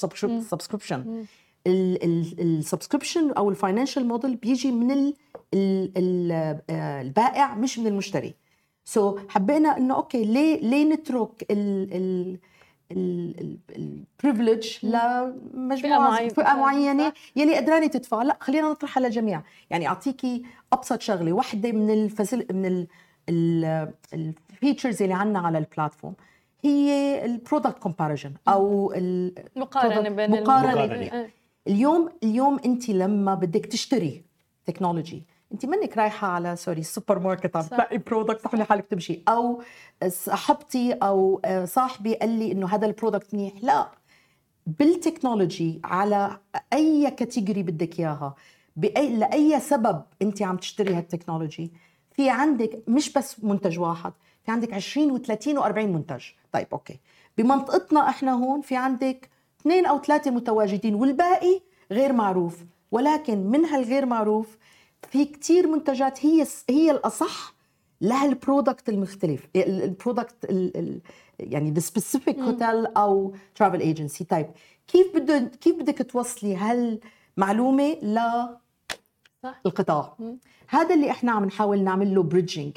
subscription 0.40 1.24
ال 1.66 1.79
subscription 1.79 3.30
أو 3.30 3.50
ال 3.50 3.56
financial 3.56 4.08
model 4.08 4.36
بيجي 4.36 4.72
من 4.72 5.12
آه، 5.54 7.02
البائع 7.02 7.54
مش 7.54 7.78
من 7.78 7.86
المشتري. 7.86 8.34
so, 8.84 9.20
حبينا 9.28 9.76
إنه 9.76 9.94
okay 9.94 10.24
ليه 10.24 10.60
ليه 10.60 10.84
نترك 10.84 11.46
ال 11.50 11.92
ال 11.92 12.38
ال 13.76 13.87
privilege 13.87 14.78
لمجموعه 14.82 16.28
فئة 16.28 16.54
معينة 16.56 17.12
يلي 17.36 17.56
قدرانه 17.56 17.86
تدفع. 17.86 18.22
لا 18.22 18.36
خلينا 18.40 18.70
نطرحها 18.70 19.00
للجميع 19.02 19.42
يعني 19.70 19.88
أعطيكي 19.88 20.42
أبسط 20.72 21.00
شغلة. 21.00 21.32
وحدة 21.32 21.72
من 21.72 21.90
ال 21.90 22.04
فسل 22.04 22.46
من 22.52 22.86
ال 24.14 24.24
features 24.24 25.02
اللي 25.02 25.14
عندنا 25.14 25.38
على 25.38 25.58
ال 25.58 25.64
platform 25.64 26.14
هي 26.62 27.24
ال 27.24 27.31
product 27.31 27.78
comparison 27.78 28.32
أو 28.48 28.92
المقارنه 28.92 30.08
بين 30.08 30.34
المقارنه 30.34 31.30
اليوم 31.66 32.08
اليوم 32.22 32.60
انت 32.64 32.88
لما 32.88 33.34
بدك 33.34 33.66
تشتري 33.66 34.24
technology 34.66 35.26
انت 35.52 35.66
منك 35.66 35.96
رايحة 35.98 36.28
على 36.28 36.56
sorry 36.56 36.80
السوبر 36.80 37.18
ماركت 37.18 37.56
عم 37.56 37.62
تلاقي 37.62 37.98
product 37.98 38.40
صح 38.40 38.62
حالك 38.62 38.86
تمشي. 38.86 39.22
أو 39.28 39.62
صاحبتي 40.08 40.92
أو 40.92 41.40
آه، 41.44 41.64
صاحبي 41.64 42.14
قال 42.14 42.28
لي 42.28 42.52
إنه 42.52 42.68
هذا 42.68 42.86
ال 42.86 42.92
product 42.92 43.34
منيح. 43.34 43.52
لا. 43.62 43.90
بال 44.66 44.85
technology 44.85 45.80
على 45.84 46.38
أي 46.72 47.10
category 47.10 47.62
بدك 47.62 48.00
إياها 48.00 48.34
بأي 48.76 49.16
لأي 49.16 49.60
سبب 49.60 50.02
انت 50.22 50.42
عم 50.42 50.56
تشتري 50.56 50.94
هال 50.94 51.06
technology. 51.06 51.72
في 52.12 52.30
عندك 52.30 52.82
مش 52.88 53.12
بس 53.12 53.44
منتج 53.44 53.78
واحد 53.78 54.12
في 54.44 54.52
عندك 54.52 54.74
20 54.74 55.18
و30 55.18 55.60
و40 55.60 55.78
منتج. 55.78 56.24
طيب 56.52 56.66
okay. 56.72 57.00
بمنطقتنا 57.38 58.08
إحنا 58.08 58.32
هون 58.32 58.60
في 58.60 58.76
عندك 58.76 59.30
اثنين 59.60 59.86
أو 59.86 59.98
ثلاثة 59.98 60.30
متواجدين 60.30 60.94
والباقي 60.94 61.60
غير 61.92 62.12
معروف. 62.12 62.64
ولكن 62.90 63.46
من 63.46 63.64
هالغير 63.64 64.06
معروف 64.06 64.56
في 65.08 65.24
كتير 65.24 65.66
منتجات 65.68 66.26
هي 66.26 66.46
هي 66.70 66.90
الأصح 66.90 67.54
لها 68.00 68.26
ال 68.26 68.34
product 68.34 68.88
المختلف 68.88 69.48
ال 69.56 69.66
product 69.66 70.34
يعني 71.38 71.70
the 71.70 71.80
specific 71.80 72.38
hotel 72.38 72.86
أو 72.86 73.34
travel 73.54 73.80
agency 73.80 74.24
طيب 74.24 74.46
كيف 74.88 75.16
بده 75.16 75.38
كيف 75.60 75.76
بدك 75.76 76.10
توصلي 76.10 76.56
هالمعلومة 76.56 77.92
ل 77.92 78.18
صح. 79.42 79.60
القطاع؟ 79.66 80.14
مم. 80.18 80.38
هذا 80.68 80.94
اللي 80.94 81.10
إحنا 81.10 81.32
عم 81.32 81.44
نحاول 81.44 81.84
نعمل 81.84 82.14
له 82.14 82.22
bridging 82.22 82.76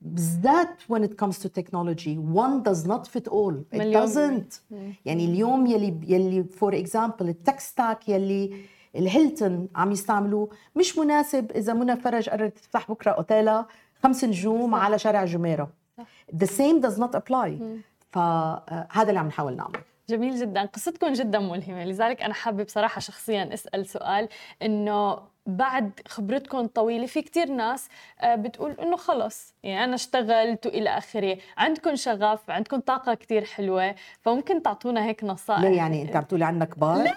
بالذات 0.00 0.82
when 0.92 1.02
it 1.02 1.16
comes 1.16 1.38
to 1.38 1.48
technology 1.48 2.16
one 2.18 2.62
does 2.62 2.86
not 2.86 3.06
fit 3.06 3.28
all. 3.28 3.54
It 3.72 3.92
doesn't. 3.92 4.60
مم. 4.70 4.94
يعني 5.04 5.24
اليوم 5.24 5.66
يلي 5.66 6.00
يلي 6.08 6.44
for 6.44 6.78
example 6.78 7.28
ال 7.28 7.34
tech 7.34 7.60
stack 7.60 8.08
يلي 8.08 8.56
الهيلتون 8.96 9.68
عم 9.76 9.92
يستعملوه. 9.92 10.50
مش 10.76 10.98
مناسب 10.98 11.52
إذا 11.52 11.72
منى 11.72 11.96
فرج 11.96 12.28
قررت 12.28 12.58
تفتح 12.58 12.90
بكرة 12.90 13.10
أوتيلا 13.10 13.66
خمس 14.02 14.24
نجوم 14.24 14.74
على 14.74 14.98
شارع 14.98 15.24
جميرة. 15.24 15.68
the 16.36 16.46
same 16.46 16.82
does 16.86 16.98
not 16.98 17.16
apply. 17.16 17.50
فهذا 18.10 19.08
اللي 19.08 19.20
عم 19.20 19.26
نحاول 19.26 19.56
نعمله. 19.56 19.80
جميل 20.08 20.40
جدا. 20.40 20.64
قصتكم 20.64 21.12
جدا 21.12 21.38
ملهمة. 21.38 21.84
لذلك 21.84 22.22
أنا 22.22 22.34
حابة 22.34 22.64
بصراحة 22.64 23.00
شخصيا 23.00 23.54
أسأل 23.54 23.86
سؤال. 23.86 24.28
إنه 24.62 25.18
بعد 25.46 26.00
خبرتكم 26.08 26.58
الطويلة 26.58 27.06
في 27.06 27.22
كتير 27.22 27.48
ناس 27.48 27.88
آه، 28.20 28.34
بتقول 28.34 28.70
إنه 28.72 28.96
خلص. 28.96 29.54
يعني 29.62 29.84
أنا 29.84 29.94
اشتغلت 29.94 30.66
وإلى 30.66 30.90
آخره. 30.90 31.38
عندكم 31.56 31.94
شغف 31.94 32.50
عندكم 32.50 32.80
طاقة 32.80 33.14
كتير 33.14 33.44
حلوة. 33.44 33.94
فممكن 34.20 34.62
تعطونا 34.62 35.04
هيك 35.04 35.24
نصائح. 35.24 35.60
ليه 35.60 35.76
يعني؟ 35.76 36.02
أنت 36.02 36.16
عم 36.16 36.22
تقولي 36.22 36.44
عنا 36.44 36.64
كبار؟ 36.64 36.96
لا 36.96 37.02
لا, 37.04 37.14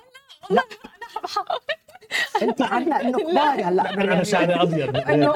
لا. 0.49 0.63
انت 2.41 2.61
عنا 2.61 3.01
انه 3.01 3.17
كبار 3.17 3.63
هلا 3.63 3.93
أنا 3.93 4.23
شعري 4.23 4.53
أبيض. 4.53 4.97
إنه 5.09 5.27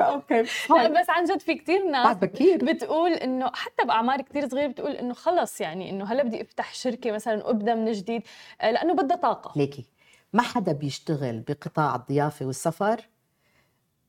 أوكي. 0.00 0.42
بس 0.70 1.10
عن 1.10 1.24
جد 1.24 1.40
في 1.40 1.54
كثير 1.54 1.90
ناس 1.90 2.16
بكير. 2.16 2.64
بتقول 2.64 3.12
إنه 3.12 3.50
حتى 3.54 3.84
بأعمار 3.86 4.20
كثير 4.20 4.48
صغيرة 4.48 4.66
بتقول 4.68 4.92
إنه 4.92 5.14
خلص 5.14 5.60
يعني 5.60 5.90
إنه 5.90 6.04
هلا 6.04 6.22
بدي 6.22 6.42
أفتح 6.42 6.74
شركة 6.74 7.10
مثلا 7.10 7.46
وابدا 7.46 7.74
من 7.74 7.92
جديد 7.92 8.22
آه، 8.60 8.70
لأنه 8.70 8.94
بدها 8.94 9.16
طاقة. 9.16 9.52
ليكي 9.56 9.84
ما 10.32 10.42
حدا 10.42 10.72
بيشتغل 10.72 11.40
بقطاع 11.40 11.94
الضيافة 11.96 12.46
والسفر 12.46 13.00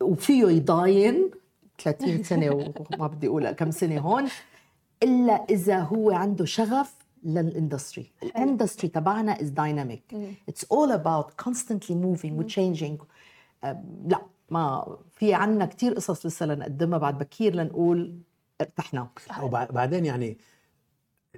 وفيه 0.02 0.46
يضاين 0.46 1.32
30 1.84 2.24
سنة 2.24 2.50
وما 2.92 3.08
بدي 3.08 3.28
أقول 3.28 3.52
كم 3.52 3.72
سنة 3.72 4.00
هون 4.00 4.28
إلا 5.04 5.46
إذا 5.50 5.80
هو 5.80 6.12
عنده 6.12 6.46
شغف 6.46 6.94
لل 7.24 7.40
industry. 7.40 8.12
ال 8.24 8.31
industry 8.31 8.88
تبعنا 8.88 9.42
is 9.42 9.50
dynamic 9.50 10.16
it's 10.50 10.66
all 10.72 10.92
about 10.92 11.34
constantly 11.34 11.96
moving 11.96 12.40
و 12.40 12.47
changing 12.47 13.02
لا 14.06 14.22
ما 14.50 14.98
في 15.12 15.34
عنا 15.34 15.66
كثير 15.66 15.94
قصص 15.94 16.26
لسه 16.26 16.46
لنقدمها 16.46 16.98
بعد 17.00 17.18
بكير 17.18 17.56
لنقول 17.56 18.20
ارتحنا. 18.62 19.10
وبعدين 19.42 20.06
يعني 20.06 20.38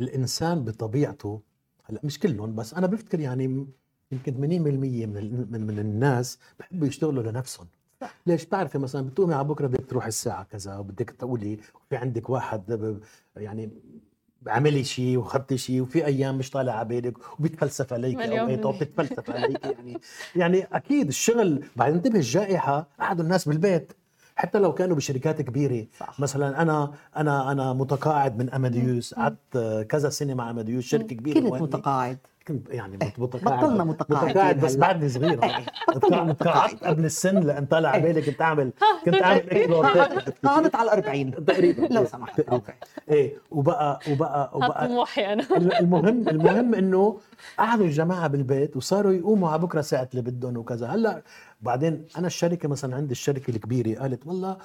الإنسان 0.01 0.63
بطبيعته 0.63 1.41
هلأ 1.83 2.01
مش 2.03 2.19
كلهم 2.19 2.55
بس 2.55 2.73
أنا 2.73 2.87
بفتكر 2.87 3.19
يعني 3.19 3.67
يمكن 4.11 4.33
80% 4.33 4.37
من 4.37 5.51
من 5.51 5.67
من 5.67 5.79
الناس 5.79 6.39
بحبوا 6.59 6.87
يشتغلوا 6.87 7.23
لنفسهم. 7.23 7.67
صح. 8.01 8.15
ليش؟ 8.27 8.45
بتعرفي 8.45 8.77
مثلا 8.77 9.01
بتقومي 9.09 9.33
على 9.33 9.43
بكرة 9.47 9.67
بدك 9.67 9.85
تروحي 9.89 10.07
الساعة 10.07 10.43
كذا 10.43 10.77
وبدك 10.77 11.09
تقولي 11.09 11.57
في 11.89 11.95
عندك 11.95 12.29
واحد 12.29 12.99
يعني 13.37 13.69
عملي 14.47 14.83
شيء 14.83 15.17
وخدتي 15.17 15.57
شيء 15.57 15.81
وفي 15.81 16.05
أيام 16.05 16.37
مش 16.37 16.49
طالع 16.49 16.73
على 16.73 16.87
بالك 16.87 17.39
وبيتفلسف 17.39 17.93
عليك 17.93 18.19
اوقات 18.21 18.59
أو 18.59 18.71
بتتفلسف 18.71 19.29
عليك 19.29 19.65
يعني. 19.65 19.97
يعني 20.35 20.67
أكيد 20.73 21.07
الشغل 21.07 21.63
بعد 21.75 21.93
انتبه 21.93 22.15
الجائحة 22.19 22.87
قعدوا 22.99 23.23
الناس 23.23 23.47
بالبيت. 23.47 23.93
حتى 24.35 24.59
لو 24.59 24.73
كانوا 24.73 24.95
بشركات 24.95 25.41
كبيرة. 25.41 25.85
صح. 25.99 26.19
مثلا 26.19 26.61
أنا 26.61 26.91
أنا 27.17 27.51
أنا 27.51 27.73
متقاعد 27.73 28.37
من 28.37 28.49
أماديوس. 28.49 29.13
قعدت 29.13 29.85
كذا 29.89 30.09
سنه 30.09 30.33
مع 30.33 30.49
أماديوس 30.49 30.83
شركة 30.83 31.15
كبيرة 31.15 31.39
كنت 31.39 31.61
متقاعد. 31.61 32.17
كنت 32.51 32.69
يعني 32.69 32.97
إيه، 33.01 33.13
متقاعد 33.17 33.59
بطلنا 33.59 33.83
متقاعد 33.83 34.25
متقاعد 34.29 34.59
بس 34.59 34.75
بعدني 34.75 35.09
صغير 35.09 35.39
متقاعدت 36.11 36.83
قبل 36.83 37.05
السن 37.05 37.39
لأن 37.39 37.65
طالع 37.65 37.89
على 37.89 38.01
بالي 38.01 38.21
كنت 38.21 38.41
اعمل 38.41 38.71
كنت 39.05 39.21
اعمل 39.23 39.39
قعدت 40.45 40.75
على 40.75 40.93
ال 40.93 41.05
40 41.05 41.45
تقريبا. 41.45 41.87
لو 41.93 42.05
سمحت. 42.05 42.39
أوكي. 42.39 42.73
إيه 43.09 43.33
وبقى 43.51 43.99
وبقى 44.11 44.51
وبقى 44.53 44.87
طموحي 44.87 45.33
أنا. 45.33 45.43
المهم 45.57 46.29
المهم 46.29 46.75
إنه 46.75 47.19
قعدوا 47.57 47.85
الجماعة 47.85 48.27
بالبيت 48.27 48.77
وصاروا 48.77 49.11
يقوموا 49.11 49.49
على 49.49 49.59
بكرة 49.61 49.81
ساعه 49.81 50.09
اللي 50.11 50.21
بدهم 50.21 50.57
وكذا. 50.57 50.87
هلأ 50.87 51.23
بعدين 51.61 52.05
أنا 52.17 52.27
الشركة 52.27 52.69
مثلا 52.69 52.95
عندي 52.95 53.11
الشركة 53.11 53.51
الكبيرة 53.51 53.99
قالت 54.01 54.27
والله 54.27 54.57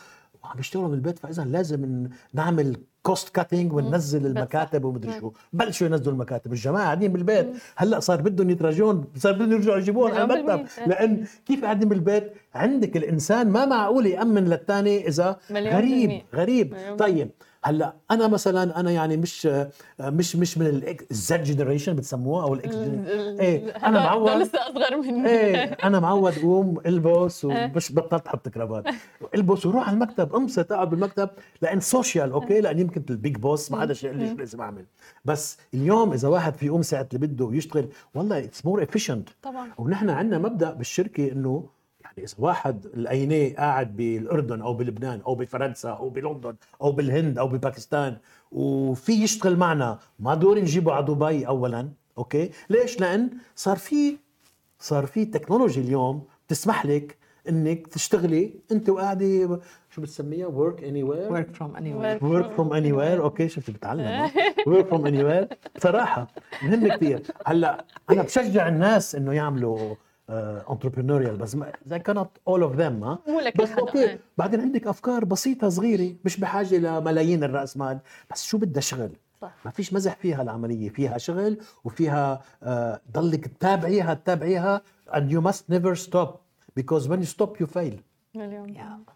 عم 0.46 0.56
بيشتغلوا 0.56 0.88
من 0.88 0.94
البيت 0.94 1.18
فإذا 1.18 1.44
لازم 1.44 2.08
نعمل 2.32 2.76
cost 3.02 3.28
cutting 3.28 3.72
وننزل 3.72 4.26
المكاتب 4.26 4.84
ومدري 4.84 5.20
شو. 5.20 5.32
بلشوا 5.52 5.86
ينزلوا 5.86 6.12
المكاتب. 6.12 6.52
الجماعة 6.52 6.84
قاعدين 6.84 7.12
بالبيت 7.12 7.46
هلأ 7.76 8.00
صار 8.00 8.20
بدهم 8.20 8.50
يتراجعون 8.50 9.04
صار 9.16 9.32
بدهم 9.32 9.52
يرجعوا 9.52 9.78
يجيبوهم 9.78 10.14
على 10.14 10.34
المكتب. 10.34 10.66
لأن 10.86 11.24
كيف 11.46 11.64
قاعدين 11.64 11.88
بالبيت 11.88 12.32
عندك 12.54 12.96
الإنسان 12.96 13.50
ما 13.50 13.66
معقول 13.66 14.06
يأمن 14.06 14.44
للثاني 14.44 15.08
إذا 15.08 15.36
غريب 15.52 16.22
غريب. 16.34 16.76
طيب 16.98 17.30
هلأ 17.66 17.96
أنا 18.10 18.28
مثلا 18.28 18.80
أنا 18.80 18.90
يعني 18.90 19.16
مش 19.16 19.48
مش 20.00 20.36
مش 20.36 20.58
من 20.58 20.82
ال 21.10 21.26
Z 21.26 21.42
generation 21.42 21.96
بتسموها 21.96 22.42
أو 22.44 22.54
ال 22.54 22.64
X 22.64 22.74
إيه 23.40 23.70
أنا 23.70 24.00
معود 24.00 24.30
لسه 24.30 24.58
أصغر 24.58 24.96
مني. 24.96 25.28
إيه 25.28 25.56
أنا 25.64 26.00
معود 26.00 26.38
قوم 26.38 26.78
إلبس 26.86 27.44
ومش 27.44 27.92
بطلت 27.92 28.26
أحط 28.26 28.48
كرافات. 28.48 28.84
إلبس 29.34 29.66
وروح 29.66 29.88
على 29.88 29.94
المكتب 29.94 30.34
انبسط 30.34 30.72
اقعد 30.72 30.90
بالمكتب 30.90 31.28
لأن 31.62 31.80
social 31.80 32.30
okay؟ 32.30 32.60
لأن 32.60 32.78
يمكن 32.78 33.02
ال 33.10 33.17
big 33.17 33.36
boss 33.36 33.72
ما 33.72 33.80
حدا 33.80 33.94
شيء 33.94 34.12
لي 34.12 34.28
شو 34.28 34.34
لازم 34.34 34.60
أعمل. 34.60 34.84
بس 35.24 35.58
اليوم 35.74 36.12
إذا 36.12 36.28
واحد 36.28 36.54
في 36.54 36.66
يقوم 36.66 36.82
ساعة 36.82 37.08
اللي 37.14 37.26
بده 37.26 37.44
ويشتغل 37.44 37.88
والله 38.14 38.38
it's 38.38 38.66
more 38.66 38.82
efficient 38.82 39.28
طبعا. 39.42 39.68
ونحن 39.78 40.10
عندنا 40.10 40.38
مبدأ 40.38 40.72
بالشركة 40.72 41.32
إنه 41.32 41.75
يعني 42.16 42.28
اذا 42.28 42.34
واحد 42.38 42.86
لقيناه 42.94 43.54
قاعد 43.56 43.96
بالأردن 43.96 44.60
أو 44.62 44.74
بلبنان 44.74 45.20
أو 45.26 45.34
بفرنسا 45.34 45.88
أو 45.90 46.08
بلندن 46.08 46.54
أو 46.82 46.92
بالهند 46.92 47.38
أو 47.38 47.48
بباكستان 47.48 48.16
وفي 48.52 49.12
يشتغل 49.12 49.56
معنا. 49.56 49.98
ما 50.18 50.34
دوري 50.34 50.60
نجيبه 50.60 50.92
على 50.92 51.04
دبي 51.04 51.46
اولا 51.46 51.88
okay؟ 52.18 52.50
ليش؟ 52.70 53.00
لأن 53.00 53.30
صار 53.54 53.76
في 53.76 54.16
صار 54.78 55.06
في 55.06 55.24
technology 55.24 55.80
اليوم 55.80 56.24
بتسمح 56.46 56.86
لك 56.86 57.16
إنك 57.48 57.86
تشتغلي 57.86 58.54
أنت 58.72 58.88
وقاعدة 58.88 59.60
شو 59.90 60.00
بتسميها؟ 60.02 60.46
work 60.46 60.84
anywhere 60.84 61.32
work 61.32 61.50
from 61.54 61.76
anywhere 61.76 62.24
work 62.24 62.50
from 62.52 62.72
anywhere 62.72 63.22
okay 63.22 63.48
شفت 63.48 63.70
بتعلم 63.70 64.30
work 64.66 64.86
from 64.86 65.06
anywhere 65.06 65.48
بصراحة 65.76 66.26
مهم 66.62 66.88
كثير 66.96 67.22
هلأ 67.46 67.84
أنا 68.10 68.22
بشجع 68.22 68.68
الناس 68.68 69.14
إنه 69.14 69.32
يعملوا 69.32 69.94
entrepreneurial 70.30 71.38
uh, 71.38 71.40
بس 71.40 71.56
زي 71.86 71.98
كانت 71.98 72.28
اول 72.48 72.62
اوف 72.62 72.76
ذيم 72.76 73.04
ها؟ 73.04 73.18
بس 73.60 73.70
okay. 73.70 74.18
بعدين 74.38 74.60
عندك 74.60 74.86
أفكار 74.86 75.24
بسيطة 75.24 75.68
صغيرة 75.68 76.14
مش 76.24 76.40
بحاجة 76.40 76.76
لملايين 76.78 77.44
الرأس 77.44 77.76
مال. 77.76 77.98
بس 78.30 78.44
شو 78.44 78.58
بدها 78.58 78.80
شغل؟ 78.80 79.10
صح. 79.40 79.54
ما 79.64 79.70
فيش 79.70 79.92
مزح 79.92 80.16
فيها 80.16 80.42
العملية 80.42 80.88
فيها 80.88 81.18
شغل 81.18 81.58
وفيها 81.84 82.42
آه 82.62 83.00
ضلك 83.12 83.46
تتابعيها 83.46 84.14
تتابعيها 84.14 84.82
and 85.10 85.30
you 85.32 85.40
must 85.48 85.62
never 85.72 85.94
stop 86.06 86.28
because 86.80 87.08
when 87.08 87.20
you 87.20 87.26
stop 87.36 87.60
you 87.60 87.66
fail. 87.66 87.94
مليون. 88.34 88.74
Yeah. 88.74 89.15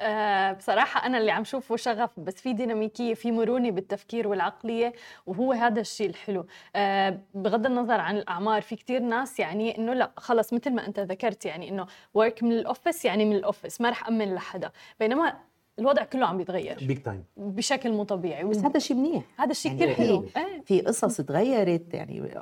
آه، 0.00 0.52
بصراحة 0.52 1.06
أنا 1.06 1.18
اللي 1.18 1.30
عم 1.30 1.44
شوفه 1.44 1.76
شغف 1.76 2.20
بس 2.20 2.34
في 2.34 2.52
ديناميكية 2.52 3.14
في 3.14 3.32
مرونة 3.32 3.70
بالتفكير 3.70 4.28
والعقلية 4.28 4.92
وهو 5.26 5.52
هذا 5.52 5.80
الشيء 5.80 6.08
الحلو. 6.08 6.46
آه، 6.76 7.18
بغض 7.34 7.66
النظر 7.66 8.00
عن 8.00 8.16
الأعمار 8.16 8.62
في 8.62 8.76
كتير 8.76 9.00
ناس 9.00 9.40
يعني 9.40 9.78
إنه 9.78 9.94
لا 9.94 10.10
خلص 10.16 10.52
مثل 10.52 10.70
ما 10.70 10.86
أنت 10.86 11.00
ذكرت 11.00 11.46
يعني 11.46 11.68
إنه 11.68 11.86
work 12.14 12.42
من 12.42 12.52
ال 12.52 12.59
office 12.59 13.04
يعني 13.04 13.24
من 13.24 13.36
ال 13.36 13.42
office 13.42 13.80
ما 13.80 13.90
رح 13.90 14.08
أمن 14.08 14.34
لحدا. 14.34 14.70
بينما 15.00 15.32
الوضع 15.78 16.04
كله 16.04 16.26
عم 16.26 16.36
بيتغير. 16.36 16.78
big 16.82 16.98
time 16.98 17.24
بشكل 17.36 17.92
مو 17.92 18.04
طبيعي. 18.04 18.44
بس 18.44 18.58
هذا 18.58 18.78
شيء 18.78 18.96
منيح. 18.96 19.22
هذا 19.36 19.50
الشيء 19.50 19.72
يعني 19.72 19.94
كثير 19.94 20.06
حلو. 20.06 20.26
إيه. 20.36 20.62
في 20.64 20.80
قصص 20.80 21.16
تغيرت 21.16 21.94
يعني 21.94 22.34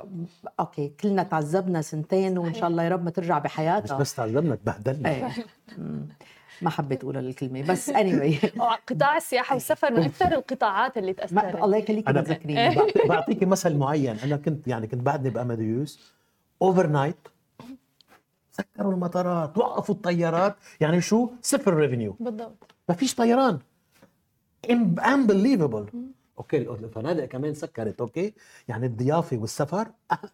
okay 0.59 0.93
كلنا 1.01 1.23
تعذبنا 1.23 1.81
سنتين 1.81 2.37
وإن 2.37 2.53
شاء 2.53 2.69
الله 2.69 2.83
يا 2.83 2.89
رب 2.89 3.03
ما 3.03 3.09
ترجع 3.09 3.39
بحياتها. 3.39 3.95
بس 3.95 4.01
بس 4.01 4.15
تعذبنا 4.15 4.55
تبهدلنا. 4.55 5.09
إيه. 5.09 5.29
ما 6.61 6.69
حبيت 6.69 7.03
أقول 7.03 7.17
الكلمة 7.17 7.61
بس 7.61 7.89
any 7.89 8.39
anyway. 8.39 8.59
قطاع 8.89 9.17
السياحة 9.17 9.53
والسفر 9.53 9.93
من 9.93 10.03
أكثر 10.03 10.31
القطاعات 10.35 10.97
اللي 10.97 11.13
تأثرت. 11.13 11.55
الله 11.55 11.77
يخليك 11.77 12.07
تذكريني 12.07 12.75
بعطيكي 13.09 13.45
مثل 13.45 13.77
معين. 13.77 14.17
أنا 14.19 14.37
كنت 14.37 14.67
يعني 14.67 14.87
كنت 14.87 15.01
بعدني 15.01 15.29
ب 15.29 16.13
Amadeus 16.61 16.87
overnight 16.87 17.15
سكروا 18.51 18.93
المطارات 18.93 19.57
وقفوا 19.57 19.95
الطيارات. 19.95 20.55
يعني 20.79 21.01
شو؟ 21.01 21.29
صفر 21.41 21.73
revenue 21.73 22.15
بالضبط. 22.19 22.71
ما 22.89 22.95
فيش 22.95 23.15
طيران. 23.15 23.59
Unbelievable. 24.67 25.85
Okay 26.39 26.57
الفنادق 26.57 27.25
كمان 27.25 27.53
سكرت 27.53 28.01
okay؟ 28.01 28.33
يعني 28.67 28.85
الضيافة 28.85 29.37
والسفر 29.37 29.87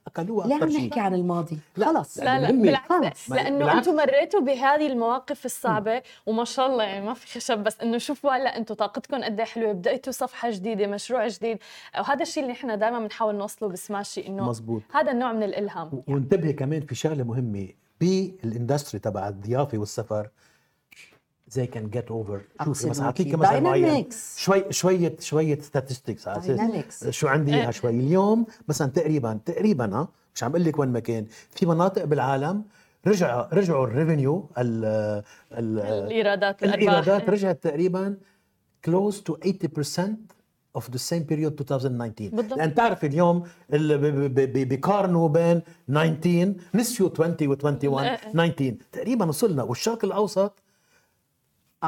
اكلوها 0.07 0.47
لا 0.47 0.55
عم 0.55 0.69
نحكي 0.69 0.99
عن 0.99 1.13
الماضي. 1.13 1.59
لا 1.77 1.85
خلص. 1.85 2.17
لا 2.17 2.39
لا 2.39 2.51
بالعكس. 2.51 3.29
لأنه 3.31 3.77
أنتم 3.77 3.95
مريتوا 3.95 4.39
بهذه 4.39 4.87
المواقف 4.87 5.45
الصعبة 5.45 6.01
وما 6.25 6.45
شاء 6.45 6.67
الله 6.67 6.83
يعني 6.83 7.05
ما 7.05 7.13
في 7.13 7.39
خشب 7.39 7.57
بس 7.57 7.81
إنه 7.81 7.97
شوفوا 7.97 8.31
هلا 8.31 8.57
أنتم 8.57 8.75
طاقتكم 8.75 9.23
قد 9.23 9.39
إيه 9.39 9.45
حلوة 9.45 9.71
بديتوا 9.71 10.13
صفحة 10.13 10.49
جديدة 10.51 10.87
مشروع 10.87 11.27
جديد. 11.27 11.57
وهذا 11.99 12.21
الشيء 12.21 12.43
اللي 12.43 12.53
نحن 12.53 12.79
دائما 12.79 12.99
بنحاول 12.99 13.35
نوصله 13.35 13.69
بسماشي 13.69 14.27
إنه 14.27 14.49
مزبوط. 14.49 14.81
هذا 14.93 15.11
النوع 15.11 15.33
من 15.33 15.43
الإلهام. 15.43 16.03
وانتبهي 16.07 16.53
كمان 16.53 16.81
في 16.81 16.95
شغلة 16.95 17.23
مهمة. 17.23 17.67
بال 17.99 18.19
industry 18.19 18.99
تبع 18.99 19.27
الضيافة 19.27 19.77
والسفر 19.77 20.29
they 21.49 21.67
can 21.67 21.89
get 21.89 22.11
over 22.11 22.41
شوفي 22.65 22.89
مثلا 22.89 23.05
أعطيك 23.05 23.35
مثلا 23.35 23.59
معين. 23.59 24.07
شوي 24.37 24.63
شوية 24.69 25.15
شوية 25.19 25.59
statistics 25.61 26.27
على 26.27 26.39
أساس 26.39 27.09
شو 27.09 27.27
عندي 27.27 27.55
إياها 27.55 27.71
شوي. 27.71 27.89
اليوم 27.89 28.45
مثلا 28.67 28.87
تقريبا 28.91 29.39
تقريبا 29.45 29.95
ها 29.95 30.07
مش 30.35 30.43
عم 30.43 30.51
أقول 30.51 30.63
لك 30.63 30.79
وين 30.79 30.89
ما 30.89 30.99
كان 30.99 31.25
في 31.51 31.65
مناطق 31.65 32.03
بالعالم 32.03 32.63
رجع 33.07 33.49
رجعوا 33.53 33.87
ال 33.87 33.95
revenue 33.95 34.49
ال 34.57 34.85
ال 35.51 35.79
الإيرادات 35.79 36.63
الإيرادات 36.63 37.29
رجعت 37.29 37.63
تقريبا 37.63 38.17
close 38.85 39.21
to 39.21 39.35
80% 39.35 40.01
of 40.75 40.91
the 40.91 40.97
same 40.97 41.23
period 41.23 41.59
2019 41.61 42.35
بالضبط. 42.35 42.57
لأن 42.57 42.75
تعرف 42.75 43.05
اليوم 43.05 43.43
بيقارنوا 44.69 45.29
بين 45.29 45.61
19 45.87 46.53
نسيوا 46.75 47.09
20 47.19 47.35
و 47.41 47.55
21 47.63 48.15
19 48.33 48.75
تقريبا 48.91 49.25
وصلنا. 49.25 49.63
والشرق 49.63 50.05
الأوسط 50.05 50.64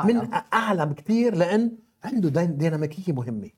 من 0.06 0.34
أعلى 0.54 0.86
بكثير 0.86 1.36
لأن 1.36 1.72
عنده 2.04 2.44
ديناميكية 2.46 3.14
مهمة. 3.14 3.50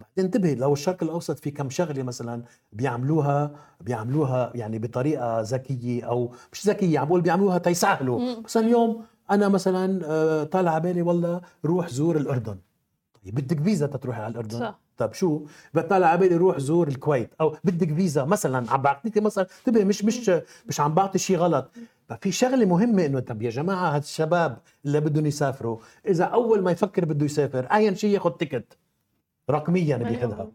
بعدين 0.00 0.24
انتبه 0.24 0.54
لو 0.54 0.72
الشرق 0.72 1.02
الأوسط 1.02 1.38
في 1.38 1.50
كم 1.50 1.70
شغلة 1.70 2.02
مثلا 2.02 2.42
بيعملوها 2.72 3.54
بيعملوها 3.80 4.52
يعني 4.54 4.78
بطريقة 4.78 5.40
ذكية 5.40 6.04
أو 6.04 6.34
مش 6.52 6.66
ذكية 6.66 6.98
عم 6.98 7.06
بقول 7.08 7.20
بيعملوها 7.20 7.58
تيسهلوا. 7.58 8.40
مثلا 8.44 8.62
اليوم 8.66 9.04
أنا 9.30 9.48
مثلا 9.48 10.00
آه، 10.04 10.44
طالع 10.44 10.70
على 10.70 10.80
بالي 10.80 11.02
والله 11.02 11.40
روح 11.64 11.88
زور 11.88 12.16
الأردن. 12.16 12.56
طيب 13.24 13.34
بدك 13.34 13.60
فيزا 13.60 13.86
تروحي 13.86 14.20
على 14.20 14.30
الأردن؟ 14.32 14.58
صح. 14.58 14.80
طيب 14.96 15.12
شو؟ 15.12 15.46
بطلع 15.74 16.06
على 16.06 16.18
بالي 16.18 16.36
روح 16.36 16.58
زور 16.58 16.88
الكويت. 16.88 17.30
أو 17.40 17.56
بدك 17.64 17.94
فيزا 17.94 18.24
مثلا 18.24 18.70
عم 18.72 18.82
بعطيكي 18.82 19.20
مثلا 19.20 19.46
انتبه 19.58 19.84
مش 19.84 20.04
مش 20.04 20.30
مش 20.68 20.80
عم 20.80 20.94
بعطي 20.94 21.18
شيء 21.18 21.36
غلط. 21.36 21.70
ففي 22.08 22.32
شغلة 22.32 22.66
مهمة 22.66 23.06
إنه 23.06 23.20
طب 23.20 23.42
يا 23.42 23.50
جماعة 23.50 23.94
هاد 23.94 24.02
الشباب 24.02 24.58
اللي 24.86 25.00
بدهم 25.00 25.26
يسافروا 25.26 25.78
إذا 26.06 26.24
أول 26.24 26.62
ما 26.62 26.70
يفكر 26.70 27.04
بده 27.04 27.24
يسافر 27.24 27.64
اين 27.64 27.94
شيء 27.94 28.10
ياخذ 28.14 28.30
تيكت 28.30 28.78
رقميا 29.50 29.96
بياخذها 29.96 30.48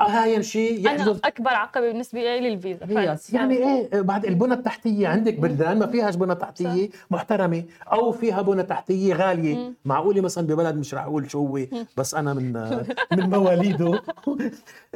اهين 0.00 0.42
شيء 0.42 0.90
أنا 0.90 1.18
أكبر 1.24 1.50
عقبة 1.50 1.80
بالنسبة 1.92 2.20
لي 2.20 2.48
الفيزا. 2.54 2.86
يعني 3.32 3.54
إيه 3.56 4.00
بعد 4.00 4.24
البنى 4.26 4.54
التحتية 4.54 5.08
عندك 5.08 5.34
بلدان 5.40 5.78
ما 5.78 5.86
فيهاش 5.86 6.14
بنى 6.16 6.34
تحتية 6.34 6.88
محترمة 7.10 7.64
أو 7.92 8.12
فيها 8.12 8.42
بنى 8.42 8.62
تحتية 8.62 9.14
غالية. 9.14 9.72
معقولة 9.84 10.20
مثلا 10.20 10.46
ببلد 10.46 10.76
مش 10.76 10.94
رح 10.94 11.02
أقول 11.04 11.30
شو 11.30 11.46
هو 11.46 11.60
بس 11.96 12.14
أنا 12.14 12.34
من 12.34 12.52
من 13.16 13.30
مواليده. 13.30 14.02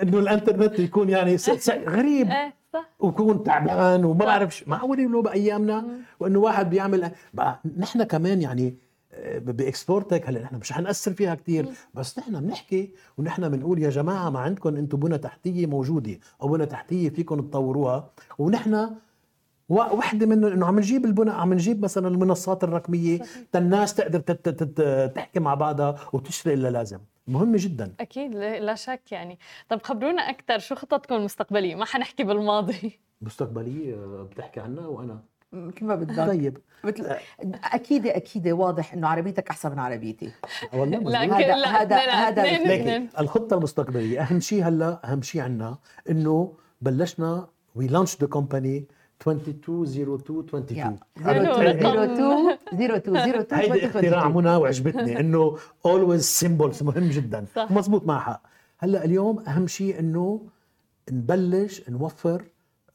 إنه 0.02 0.18
الإنترنت 0.18 0.78
يكون 0.78 1.08
يعني 1.08 1.36
غريب. 1.70 2.28
إيه، 2.74 2.84
ويكون 2.98 3.42
تعبان 3.44 4.04
وما 4.04 4.24
بعرف 4.24 4.68
معقوله 4.68 5.02
انه 5.02 5.22
بأيامنا؟ 5.22 5.86
وإنه 6.20 6.38
واحد 6.38 6.70
بيعمل 6.70 7.10
بقى 7.34 7.60
نحن 7.78 8.02
كمان 8.02 8.42
يعني 8.42 8.76
بإكسبورتك 9.38 10.28
هلأ 10.28 10.42
نحن 10.42 10.56
مش 10.56 10.72
حنأثر 10.72 11.12
فيها 11.12 11.34
كثير 11.34 11.66
بس 11.94 12.18
نحن 12.18 12.40
بنحكي 12.40 12.92
ونحن 13.18 13.48
بنقول 13.48 13.78
يا 13.82 13.90
جماعة 13.90 14.30
ما 14.30 14.38
عندكم 14.40 14.76
أنتم 14.76 14.98
بنى 14.98 15.18
تحتية 15.18 15.66
موجودة 15.66 16.18
أو 16.42 16.48
بنى 16.48 16.66
تحتية 16.66 17.08
فيكم 17.10 17.40
تطوروها. 17.40 18.10
ونحن 18.38 18.90
وحدة 19.68 20.26
من 20.26 20.44
إنه 20.44 20.66
عم 20.66 20.78
نجيب 20.78 21.04
البنى 21.04 21.30
عم 21.30 21.54
نجيب 21.54 21.82
مثلا 21.82 22.08
المنصات 22.08 22.64
الرقمية 22.64 23.20
الناس 23.54 23.94
تقدر 23.94 24.20
تحكي 25.06 25.40
مع 25.40 25.54
بعضها 25.54 25.96
وتشتري 26.12 26.54
إلا 26.54 26.68
لازم. 26.70 26.98
مهمة 27.28 27.56
جدا. 27.60 27.94
أكيد 28.00 28.34
لا 28.34 28.74
شك 28.74 29.12
يعني. 29.12 29.38
طب 29.68 29.82
خبرونا 29.82 30.22
أكثر 30.22 30.58
شو 30.58 30.74
خططكم 30.74 31.14
المستقبلية؟ 31.14 31.74
ما 31.74 31.84
حنحكي 31.84 32.24
بالماضي. 32.24 33.00
مستقبلية 33.22 33.96
بتحكي 34.22 34.60
عنها 34.60 34.86
وأنا. 34.86 35.22
مثل 35.52 35.84
ما 35.84 35.94
بدك 35.94 36.16
طيب. 36.16 36.58
مثل 36.84 37.16
أكيد 37.64 38.06
أكيد 38.06 38.48
واضح 38.48 38.92
إنه 38.92 39.08
عربيتك 39.08 39.50
أحسن 39.50 39.70
من 39.70 39.78
عربيتي. 39.78 40.32
والله 40.74 40.98
لا 40.98 41.38
هذا 41.38 41.56
لا 41.56 41.82
هذا 41.82 41.96
هذا 41.96 43.08
الخطة. 43.20 43.56
المستقبلية 43.56 44.22
أهم 44.22 44.40
شيء 44.40 44.68
هلأ 44.68 45.12
أهم 45.12 45.22
شيء 45.22 45.40
عندنا 45.40 45.78
إنه 46.10 46.56
بلشنا 46.80 47.48
we 47.74 47.86
launch 47.86 48.16
the 48.20 48.26
company 48.26 48.88
2202 49.26 50.44
22 52.74 53.36
هيدي 53.52 53.86
اختراع 53.86 54.28
منى 54.28 54.56
وعجبتني 54.56 55.18
إنه 55.20 55.56
always 55.86 56.24
simple 56.24 56.82
مهم 56.82 57.10
جدا. 57.10 57.46
مزبوط 57.70 58.06
معها. 58.06 58.20
حق 58.20 58.42
هلأ 58.78 59.04
اليوم 59.04 59.38
أهم 59.40 59.66
شيء 59.66 59.98
إنه 59.98 60.46
نبلش 61.10 61.90
نوفر 61.90 62.44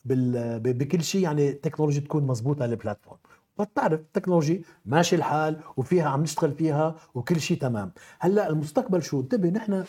بكل 0.06 1.04
شيء 1.04 1.22
يعني 1.22 1.50
ال 1.50 1.54
technology 1.54 2.00
تكون 2.00 2.28
مزبوطه 2.28 2.66
لل 2.65 2.76
platform 2.76 3.19
بتعرف 3.60 4.00
ال 4.00 4.06
technology 4.06 4.65
ماشي 4.86 5.16
الحال 5.16 5.60
وفيها 5.78 6.10
عم 6.10 6.22
نشتغل 6.22 6.52
فيها 6.52 6.96
وكل 7.16 7.40
شيء 7.40 7.58
تمام. 7.58 7.92
هلأ 8.20 8.50
المستقبل 8.50 9.04
شو؟ 9.04 9.20
انتبه 9.20 9.50
نحن 9.50 9.84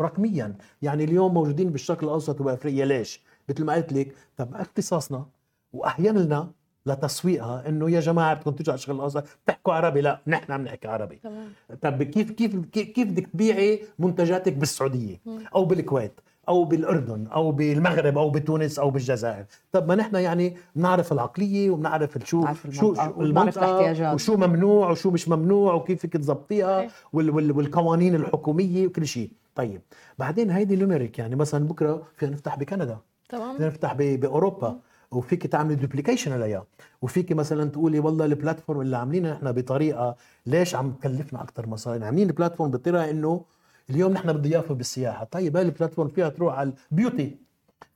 رقميا 0.00 0.56
يعني 0.82 1.04
اليوم 1.04 1.34
موجودين 1.34 1.70
بالشرق 1.70 2.04
الأوسط 2.04 2.40
وبأفريقيا 2.40 2.84
ليش؟ 2.84 3.22
مثل 3.48 3.64
ما 3.64 3.74
قلت 3.74 3.92
لك 3.92 4.14
طب 4.36 4.54
اختصاصنا. 4.54 5.26
وأحيانا 5.72 6.18
لنا 6.18 6.50
لتسويقها 6.86 7.68
إنه 7.68 7.90
يا 7.90 8.00
جماعة 8.00 8.34
بدكم 8.34 8.50
تيجوا 8.50 8.72
على 8.72 8.78
الشرق 8.78 8.94
الاوسط 8.94 9.24
بتحكوا 9.44 9.74
عربي؟ 9.74 10.00
لا 10.00 10.20
نحن 10.26 10.52
عم 10.52 10.62
نحكي 10.62 10.88
عربي. 10.88 11.16
تمام. 11.16 11.48
طب 11.82 12.02
كيف 12.02 12.30
كيف 12.30 12.56
كيف 12.66 13.08
بدك 13.08 13.26
تبيعي 13.26 13.82
منتجاتك 13.98 14.52
بالسعودية؟ 14.52 15.20
أو 15.54 15.64
بالكويت 15.64 16.20
أو 16.48 16.64
بالأردن 16.64 17.26
أو 17.26 17.52
بالمغرب 17.52 18.18
أو 18.18 18.30
بتونس 18.30 18.78
أو 18.78 18.90
بالجزائر. 18.90 19.44
طب 19.72 19.88
ما 19.88 19.94
نحن 19.94 20.16
يعني 20.16 20.56
بنعرف 20.76 21.12
العقلية 21.12 21.70
وبنعرف 21.70 22.18
شو 22.24 22.46
شو 22.70 22.94
المنطقة 23.20 24.14
وشو 24.14 24.36
ممنوع 24.36 24.90
وشو 24.90 25.10
مش 25.10 25.28
ممنوع 25.28 25.74
وكيف 25.74 26.00
فيك 26.00 26.12
تظبطيها 26.12 26.88
وال 27.12 27.30
وال 27.30 27.52
والقوانين 27.52 28.14
الحكومية 28.14 28.86
وكل 28.86 29.06
شيء. 29.06 29.30
طيب 29.54 29.80
بعدين 30.18 30.50
هيدي 30.50 30.76
numérique 30.76 31.18
يعني 31.18 31.36
مثلا 31.36 31.68
بكرة 31.68 32.02
فينا 32.16 32.32
نفتح 32.32 32.56
بكندا. 32.56 32.98
تمام. 33.28 33.56
فينا 33.56 33.68
نفتح 33.68 33.92
بأوروبا. 33.92 34.76
وفيك 35.16 35.46
تعملي 35.46 35.74
duplication 35.74 36.32
عليها 36.32 36.64
وفيك 37.02 37.32
مثلا 37.32 37.70
تقولي 37.70 37.98
والله 37.98 38.24
ال 38.24 38.30
platform 38.30 38.80
اللي 38.80 38.96
عاملينها 38.96 39.34
نحن 39.34 39.52
بطريقة 39.52 40.16
ليش 40.46 40.74
عم 40.74 40.92
تكلفنا 40.92 41.42
أكثر 41.42 41.66
مصاري؟ 41.66 42.04
عاملين 42.04 42.28
ال 42.28 42.33
platform 42.33 42.70
بطريقة 42.70 43.10
إنه 43.10 43.44
اليوم 43.90 44.12
نحن 44.12 44.32
بالضيافه 44.32 44.74
بالسياحة. 44.74 45.24
طيب 45.24 45.56
هاي 45.56 45.64
ال 45.64 45.69
platform 45.69 46.08
فيها 46.08 46.28
تروح 46.28 46.58
على 46.58 46.72
ال 46.92 46.98
beauty 46.98 47.36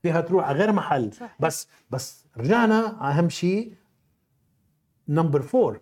فيها 0.03 0.21
تروح 0.21 0.49
على 0.49 0.59
غير 0.59 0.73
محل. 0.73 1.13
صحيح. 1.13 1.37
بس 1.41 1.69
بس 1.91 2.25
رجعنا 2.37 3.11
أهم 3.11 3.29
شيء 3.29 3.75
number 5.09 5.43
four 5.43 5.81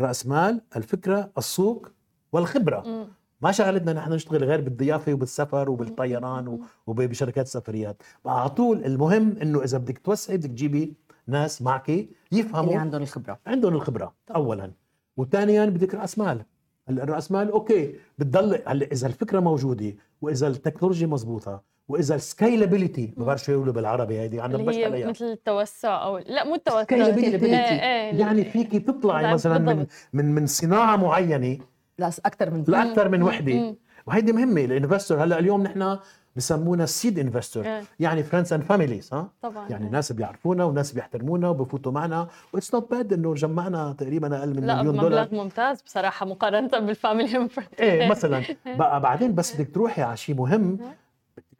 رأس 0.00 0.26
مال 0.26 0.60
الفكرة 0.76 1.30
السوق 1.38 1.88
والخبرة. 2.32 2.80
م. 2.80 3.21
ما 3.42 3.52
شغلتنا 3.52 3.92
نحن 3.92 4.12
نشتغل 4.12 4.44
غير 4.44 4.60
بالضيافة 4.60 5.12
وبالسفر 5.12 5.70
وبالطيران 5.70 6.58
وبشركات 6.86 7.46
السفريات 7.46 8.02
على 8.26 8.48
طول 8.48 8.84
المهم 8.84 9.36
إنه 9.42 9.64
إذا 9.64 9.78
بدك 9.78 9.98
توسعي 9.98 10.36
بدك 10.36 10.48
تجيبي 10.48 10.94
ناس 11.26 11.62
معك 11.62 12.08
يفهموا 12.32 12.64
اللي 12.68 12.76
عندهم 12.80 13.02
الخبرة. 13.02 13.38
عندهم 13.46 13.74
الخبرة 13.74 14.14
طبعا. 14.26 14.38
اولا. 14.42 14.72
وثانيا 15.16 15.64
بدك 15.66 15.94
رأس 15.94 16.18
مال. 16.18 16.44
هلأ 16.88 17.02
الراس 17.02 17.32
مال 17.32 17.50
okay 17.50 17.94
بتضل 18.18 18.62
هلأ 18.66 18.86
إذا 18.92 19.06
الفكرة 19.06 19.40
موجودة 19.40 19.94
وإذا 20.22 20.46
التكنولوجيا 20.48 21.06
مضبوطة 21.06 21.62
وإذا 21.88 22.14
ال 22.14 22.22
scalability 22.22 23.14
ما 23.16 23.24
بعرف 23.24 23.44
شو 23.44 23.52
يقولوا 23.52 23.72
بالعربي 23.72 24.18
هيدي 24.20 24.40
عندنا 24.40 24.72
هي 24.72 24.84
عليها. 24.84 25.08
مثل 25.10 25.24
التوسع 25.24 26.04
أو 26.04 26.18
لا 26.18 26.44
مو 26.44 26.54
التوسع 26.54 26.82
scalability 26.82 27.46
إيه 27.46 28.20
يعني 28.20 28.44
فيكي 28.44 28.78
تطلعي 28.78 29.32
مثلا 29.34 29.58
من 29.58 29.86
من 30.12 30.34
من 30.34 30.46
صناعة 30.46 30.96
معينة 30.96 31.58
لا 31.98 32.10
أكثر 32.26 32.50
من 32.50 32.64
لاكثر 32.68 33.08
من 33.08 33.22
وحدة. 33.22 33.76
وهيدي 34.06 34.32
مهمة 34.32 34.64
ال 34.64 34.71
investor 34.71 35.24
هلأ 35.24 35.38
اليوم 35.38 35.62
نحن 35.62 35.98
بسمونا 36.36 36.86
seed 36.86 37.18
investor 37.18 37.64
إيه. 37.64 37.82
يعني 38.00 38.22
friends 38.22 38.52
and 38.52 38.62
families 38.62 39.14
ها؟ 39.14 39.28
طبعا. 39.42 39.68
يعني 39.68 39.88
ناس 39.90 40.12
بيعرفونا 40.12 40.64
وناس 40.64 40.92
بيحترمونا 40.92 41.48
وبفوتوا 41.48 41.92
معنا. 41.92 42.28
what's 42.52 42.74
not 42.74 42.90
bad 42.90 43.12
إنه 43.12 43.34
جمعنا 43.34 43.94
تقريبا 43.98 44.38
أقل 44.38 44.48
من 44.48 44.66
مليون 44.66 44.96
دولار. 44.96 45.10
لا 45.10 45.22
مبلغ 45.22 45.42
ممتاز 45.42 45.82
بصراحة 45.82 46.26
مقارنة 46.26 46.68
بال 46.68 46.88
family 46.88 47.48
إيه 47.80 48.10
مثلا. 48.10 48.42
بقى 48.66 49.00
بعدين 49.00 49.34
بس 49.34 49.54
بدك 49.56 49.74
تروحي 49.74 50.02
على 50.02 50.16
شيء 50.16 50.34
مهم. 50.34 50.78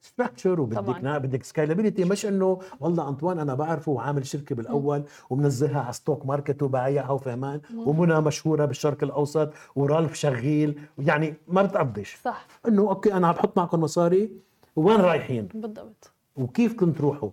structure 0.02 0.60
وبدك 0.60 1.00
بدك 1.04 1.42
scalability 1.44 2.04
مش 2.04 2.26
إنه 2.26 2.58
والله 2.80 3.08
أنطوان 3.08 3.38
أنا 3.38 3.54
بعرفه 3.54 3.92
وعامل 3.92 4.26
شركة 4.26 4.54
بالأول 4.54 5.04
ومنزلها 5.30 5.80
على 5.80 5.92
stock 5.92 6.26
market 6.26 6.62
وبايعها 6.62 7.10
وفهمان. 7.10 7.60
ومنى 7.76 8.20
مشهورة 8.20 8.64
بالشرق 8.64 9.04
الأوسط 9.04 9.50
ورالف 9.76 10.14
شغيل. 10.14 10.80
يعني 10.98 11.34
ما 11.48 11.62
بتقبش 11.62 12.18
صح. 12.24 12.46
إنه 12.68 12.82
okay 12.82 13.12
أنا 13.14 13.26
عم 13.28 13.34
بحط 13.34 13.56
معكم 13.58 13.80
مصاري. 13.80 14.30
وين 14.76 14.96
رايحين؟ 15.00 15.48
بالضبط. 15.54 16.12
وكيف 16.36 16.74
كنت 16.74 16.98
تروحوا؟ 16.98 17.30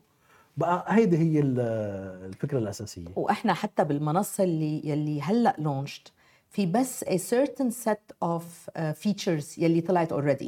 بقى 0.58 0.86
هيدي 0.88 1.18
هي 1.18 1.40
الفكرة 1.40 2.58
الأساسية. 2.60 3.08
وإحنا 3.16 3.54
حتى 3.54 3.84
بالمنصة 3.84 4.44
اللي 4.44 4.82
يلي 4.90 5.22
هلأ 5.22 5.56
launched 5.58 6.12
في 6.50 6.66
بس 6.66 7.04
a 7.04 7.18
certain 7.36 7.72
set 7.86 8.26
of 8.26 8.42
uh, 8.42 8.82
features 9.04 9.58
يلي 9.58 9.82
طلعت 9.82 10.14
already. 10.14 10.46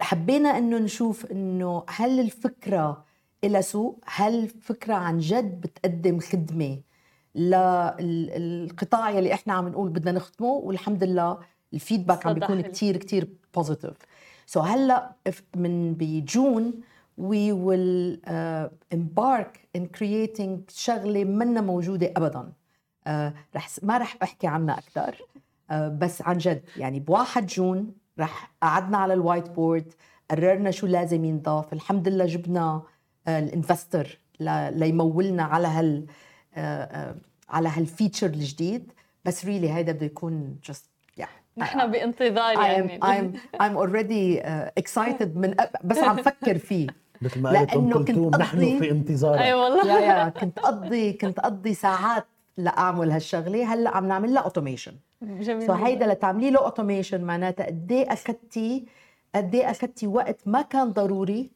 حبينا 0.00 0.58
إنه 0.58 0.78
نشوف 0.78 1.26
إنه 1.32 1.84
هل 1.88 2.20
الفكرة 2.20 3.04
لها 3.44 3.60
سوق 3.60 4.00
هل 4.06 4.42
الفكرة 4.42 4.94
عن 4.94 5.18
جد 5.18 5.60
بتقدم 5.60 6.20
خدمة 6.20 6.80
للقطاع 7.34 9.10
يلي 9.10 9.34
إحنا 9.34 9.52
عم 9.52 9.68
نقول 9.68 9.88
بدنا 9.88 10.12
نخدمه 10.12 10.48
والحمد 10.48 11.04
لله 11.04 11.38
ال 11.74 11.80
feedback 11.80 12.26
عم 12.26 12.34
بيكون 12.34 12.60
كتير 12.60 12.96
كتير 12.96 13.28
positive 13.54 14.62
so 14.62 14.63
so 14.63 14.64
هلأ 14.64 15.16
من 15.56 15.94
ب 15.94 16.10
June 16.10 16.72
we 17.20 17.52
will 17.52 18.18
uh, 18.26 18.68
embark 18.94 19.52
in 19.78 19.86
creating 19.98 20.50
شغلة 20.68 21.24
منا 21.24 21.60
موجودة 21.60 22.12
ابدا. 22.16 22.52
Uh, 23.06 23.10
رح 23.56 23.68
ما 23.82 23.98
رح 23.98 24.16
أحكي 24.22 24.46
عنها 24.46 24.78
أكثر 24.78 25.16
uh, 25.70 25.74
بس 25.74 26.22
عن 26.22 26.38
جد 26.38 26.62
يعني 26.76 27.00
بواحد 27.00 27.46
June 27.46 27.94
رح 28.18 28.52
قعدنا 28.62 28.98
على 28.98 29.14
ال 29.14 29.50
whiteboard 29.50 29.92
قررنا 30.30 30.70
شو 30.70 30.86
لازم 30.86 31.24
ينضاف. 31.24 31.72
الحمد 31.72 32.08
لله 32.08 32.26
جبنا 32.26 32.82
آه، 33.28 33.38
ال 33.38 33.47
investor 33.47 34.18
ليمولنا 34.70 35.42
على 35.42 35.68
هال 35.68 36.06
على 37.48 37.68
هال 37.68 37.81
feature 37.81 38.26
الجديد. 38.26 38.92
بس 39.24 39.44
really 39.44 39.72
هيدا 39.72 39.92
بده 39.92 40.06
يكون 40.06 40.58
just 40.64 40.94
نحن 41.58 41.90
بانتظار 41.90 42.54
يعني. 42.54 43.00
I'm, 43.00 43.36
I'm 43.60 43.76
already 43.76 44.42
uh, 44.42 44.82
excited 44.82 45.36
من 45.36 45.54
بس 45.84 45.98
عم 45.98 46.16
فكر 46.16 46.58
فيه. 46.58 46.86
مثل 47.22 47.40
أم 47.40 47.64
كلثوم 47.64 48.30
نحن 48.30 48.78
في 48.78 48.90
انتظار. 48.90 49.38
أي 49.38 49.54
والله. 49.54 50.00
يا 50.00 50.00
يا 50.00 50.28
كنت 50.28 50.58
اقضي 50.58 51.12
كنت 51.12 51.38
اقضي 51.38 51.74
ساعات 51.74 52.26
لاعمل 52.56 53.10
هالشغلة 53.10 53.74
هلأ 53.74 53.96
عم 53.96 54.08
نعمل 54.08 54.34
لها 54.34 54.42
automation 54.42 54.92
جميل 55.22 55.66
so 55.66 55.72
هيدا 55.72 56.06
لتعملي 56.06 56.50
له 56.50 56.58
automation 56.64 57.24
معناتها 57.24 57.66
قد 57.66 57.92
إيه 57.92 58.12
اخذتي 58.12 58.86
قد 59.34 59.54
إيه 59.54 59.70
اخذتي 59.70 60.06
وقت 60.06 60.40
ما 60.46 60.62
كان 60.62 60.92
ضروري 60.92 61.50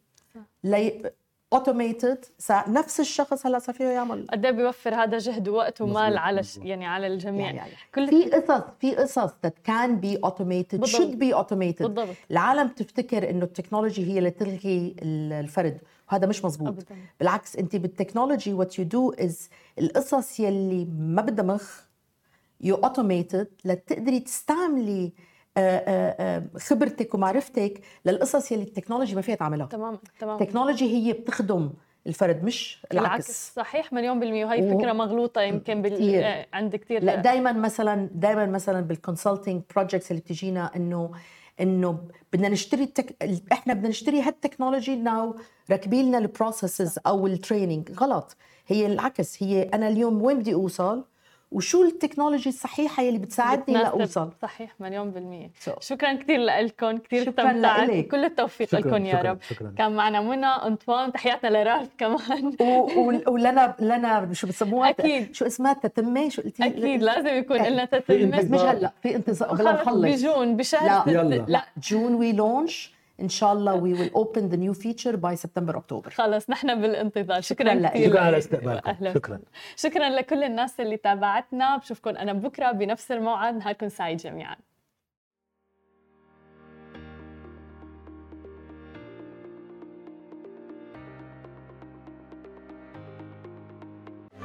لي 0.65 1.13
automated 1.53 2.25
نفس 2.69 3.01
الشخص 3.01 3.47
هلأ 3.47 3.59
صار 3.59 3.75
فيه 3.75 3.85
يعمل. 3.85 4.27
قد 4.31 4.45
إيه 4.45 4.53
بيوفر 4.53 4.95
هذا 4.95 5.19
جهد 5.19 5.49
ووقت 5.49 5.81
ومال 5.81 6.19
على 6.19 6.43
ش... 6.43 6.57
يعني 6.57 6.87
على 6.87 7.07
الجميع. 7.07 7.47
يعني 7.47 7.57
يعني. 7.57 7.71
كل 7.95 8.09
في 8.09 8.31
قصص 8.31 8.63
في 8.81 8.95
قصص 8.95 9.31
that 9.47 9.71
can 9.71 9.91
be 10.03 10.29
automated 10.29 10.91
should 10.91 11.15
be 11.19 11.35
automated. 11.41 11.83
بالضبط. 11.83 12.09
العالم 12.31 12.69
تفتكر 12.69 13.31
إنه 13.31 13.45
ال 13.45 13.51
technology 13.51 14.13
هي 14.13 14.19
اللي 14.19 14.31
تلغي 14.31 14.97
الفرد. 15.03 15.79
وهذا 16.11 16.27
مش 16.27 16.45
مزبوط 16.45 16.69
أبداً. 16.69 16.97
بالعكس 17.21 17.57
انت 17.57 17.77
بال 17.77 17.89
technology 17.89 18.53
what 18.53 18.79
you 18.79 18.85
do 18.85 19.13
is 19.13 19.49
القصص 19.79 20.41
يلي 20.41 20.85
ما 20.85 21.23
بدها 21.23 21.45
مخ 21.45 21.83
you 22.61 22.75
automate 22.75 23.34
it 23.34 23.49
لتقدري 23.65 24.21
تستعملي 24.21 25.13
آه، 25.57 25.61
آه، 25.61 26.17
آه، 26.37 26.59
خبرتك 26.59 27.15
ومعرفتك 27.15 27.81
للقصص 28.05 28.53
يلي 28.53 28.63
ال 28.63 28.67
technology 28.67 29.15
ما 29.15 29.21
فيها 29.21 29.35
تعملها. 29.35 29.67
تمام 29.67 29.99
تمام. 30.21 30.43
ال 30.43 30.46
technology 30.46 30.85
هي 30.85 31.13
بتخدم 31.13 31.71
الفرد 32.07 32.45
مش 32.45 32.87
العكس, 32.93 33.07
العكس 33.07 33.53
صحيح 33.55 33.93
مليون 33.93 34.21
بالمية. 34.21 34.45
وهي 34.47 34.73
و... 34.73 34.79
فكرة 34.79 34.93
مغلوطة 34.93 35.41
يمكن 35.41 35.83
بال... 35.83 35.95
كتير. 35.95 36.47
عند 36.53 36.77
كثير 36.77 37.05
لا 37.05 37.15
دائما 37.15 37.53
مثلا 37.53 38.09
دائما 38.13 38.47
مثلا 38.47 38.81
بال 38.81 38.94
consulting 38.94 39.63
projects 39.75 40.11
اللي 40.11 40.23
بتجينا 40.23 40.77
إنه 40.77 41.11
إنه 41.61 41.99
بدنا 42.33 42.49
نشتري 42.49 42.83
التك... 42.83 43.17
إحنا 43.53 43.75
بدنا 43.75 43.89
نشتري 43.89 44.21
هال 44.23 44.35
technology 44.35 44.97
now 44.97 45.37
ركبي 45.71 46.03
لنا 46.03 46.19
ال 46.19 46.27
processes 46.27 46.99
أو 47.07 47.27
ال 47.27 47.34
training 47.34 47.93
غلط. 47.93 48.37
هي 48.67 48.87
العكس. 48.87 49.43
هي 49.43 49.63
أنا 49.63 49.89
اليوم 49.89 50.23
وين 50.23 50.39
بدي 50.39 50.55
أوصل؟ 50.55 51.05
وشو 51.53 51.85
ال 51.85 51.90
technology 51.90 52.49
الصحيحة 52.49 53.03
اللي 53.03 53.19
بتساعدني 53.19 53.79
لأوصل 53.79 54.31
صحيح 54.43 54.75
مليون 54.81 55.11
بالمية. 55.11 55.51
So. 55.67 55.81
شكرا 55.81 56.13
كثير 56.13 56.41
لكم 56.41 56.99
كثير 56.99 57.29
استمتعت. 57.29 57.91
كل 57.91 58.25
التوفيق 58.25 58.75
لكم 58.75 59.07
يا 59.07 59.23
رب. 59.23 59.39
شكرا. 59.51 59.75
كان 59.79 59.97
معنا 59.97 60.21
منى 60.21 60.47
أنطوان 60.47 61.13
تحياتنا 61.13 61.49
لرالف 61.49 61.89
كمان. 61.99 62.57
ولنا 63.27 63.75
لنا 63.81 64.29
شو 64.33 64.47
بسموها؟ 64.47 64.91
أكيد. 64.91 65.35
شو 65.35 65.47
اسمها؟ 65.47 65.73
تتمة؟ 65.73 66.29
شو 66.29 66.43
قلتي؟ 66.43 66.67
أكيد 66.67 67.03
لازم 67.03 67.27
يكون 67.27 67.63
لنا 67.63 67.85
تتمة. 67.85 68.43
مش 68.43 68.61
هلأ 68.61 68.93
في 69.03 69.17
انتظار. 69.17 69.55
بلا 69.55 69.73
نخلص 69.73 70.23
ب 70.23 70.30
June 70.30 70.57
بشهر 70.57 71.07
لا, 71.07 71.45
لا. 71.49 71.63
June 71.91 72.15
we 72.15 72.33
launch. 72.33 72.98
إن 73.21 73.29
شاء 73.29 73.53
الله 73.53 73.81
we 73.81 73.99
will 73.99 74.13
open 74.15 74.43
the 74.53 74.57
new 74.57 74.75
feature 74.75 75.17
by 75.17 75.35
September 75.35 75.77
October. 75.77 76.11
خلص 76.11 76.51
نحن 76.51 76.81
بالانتظار. 76.81 77.41
شكرا, 77.41 77.75
شكرا 77.75 77.89
كثير. 77.89 78.11
شكرا 78.11 78.21
على 78.21 78.39
استقبالكم. 78.39 79.15
شكرا. 79.15 79.41
شكرا 79.77 80.09
لكل 80.09 80.43
الناس 80.43 80.81
اللي 80.81 80.97
تابعتنا. 80.97 81.77
بشوفكم 81.77 82.11
أنا 82.11 82.33
بكرة 82.33 82.73
بنفس 82.73 83.13
الموعد. 83.13 83.55
نهاركم 83.55 83.89
سعيد 83.89 84.19
جميعا. 84.19 84.57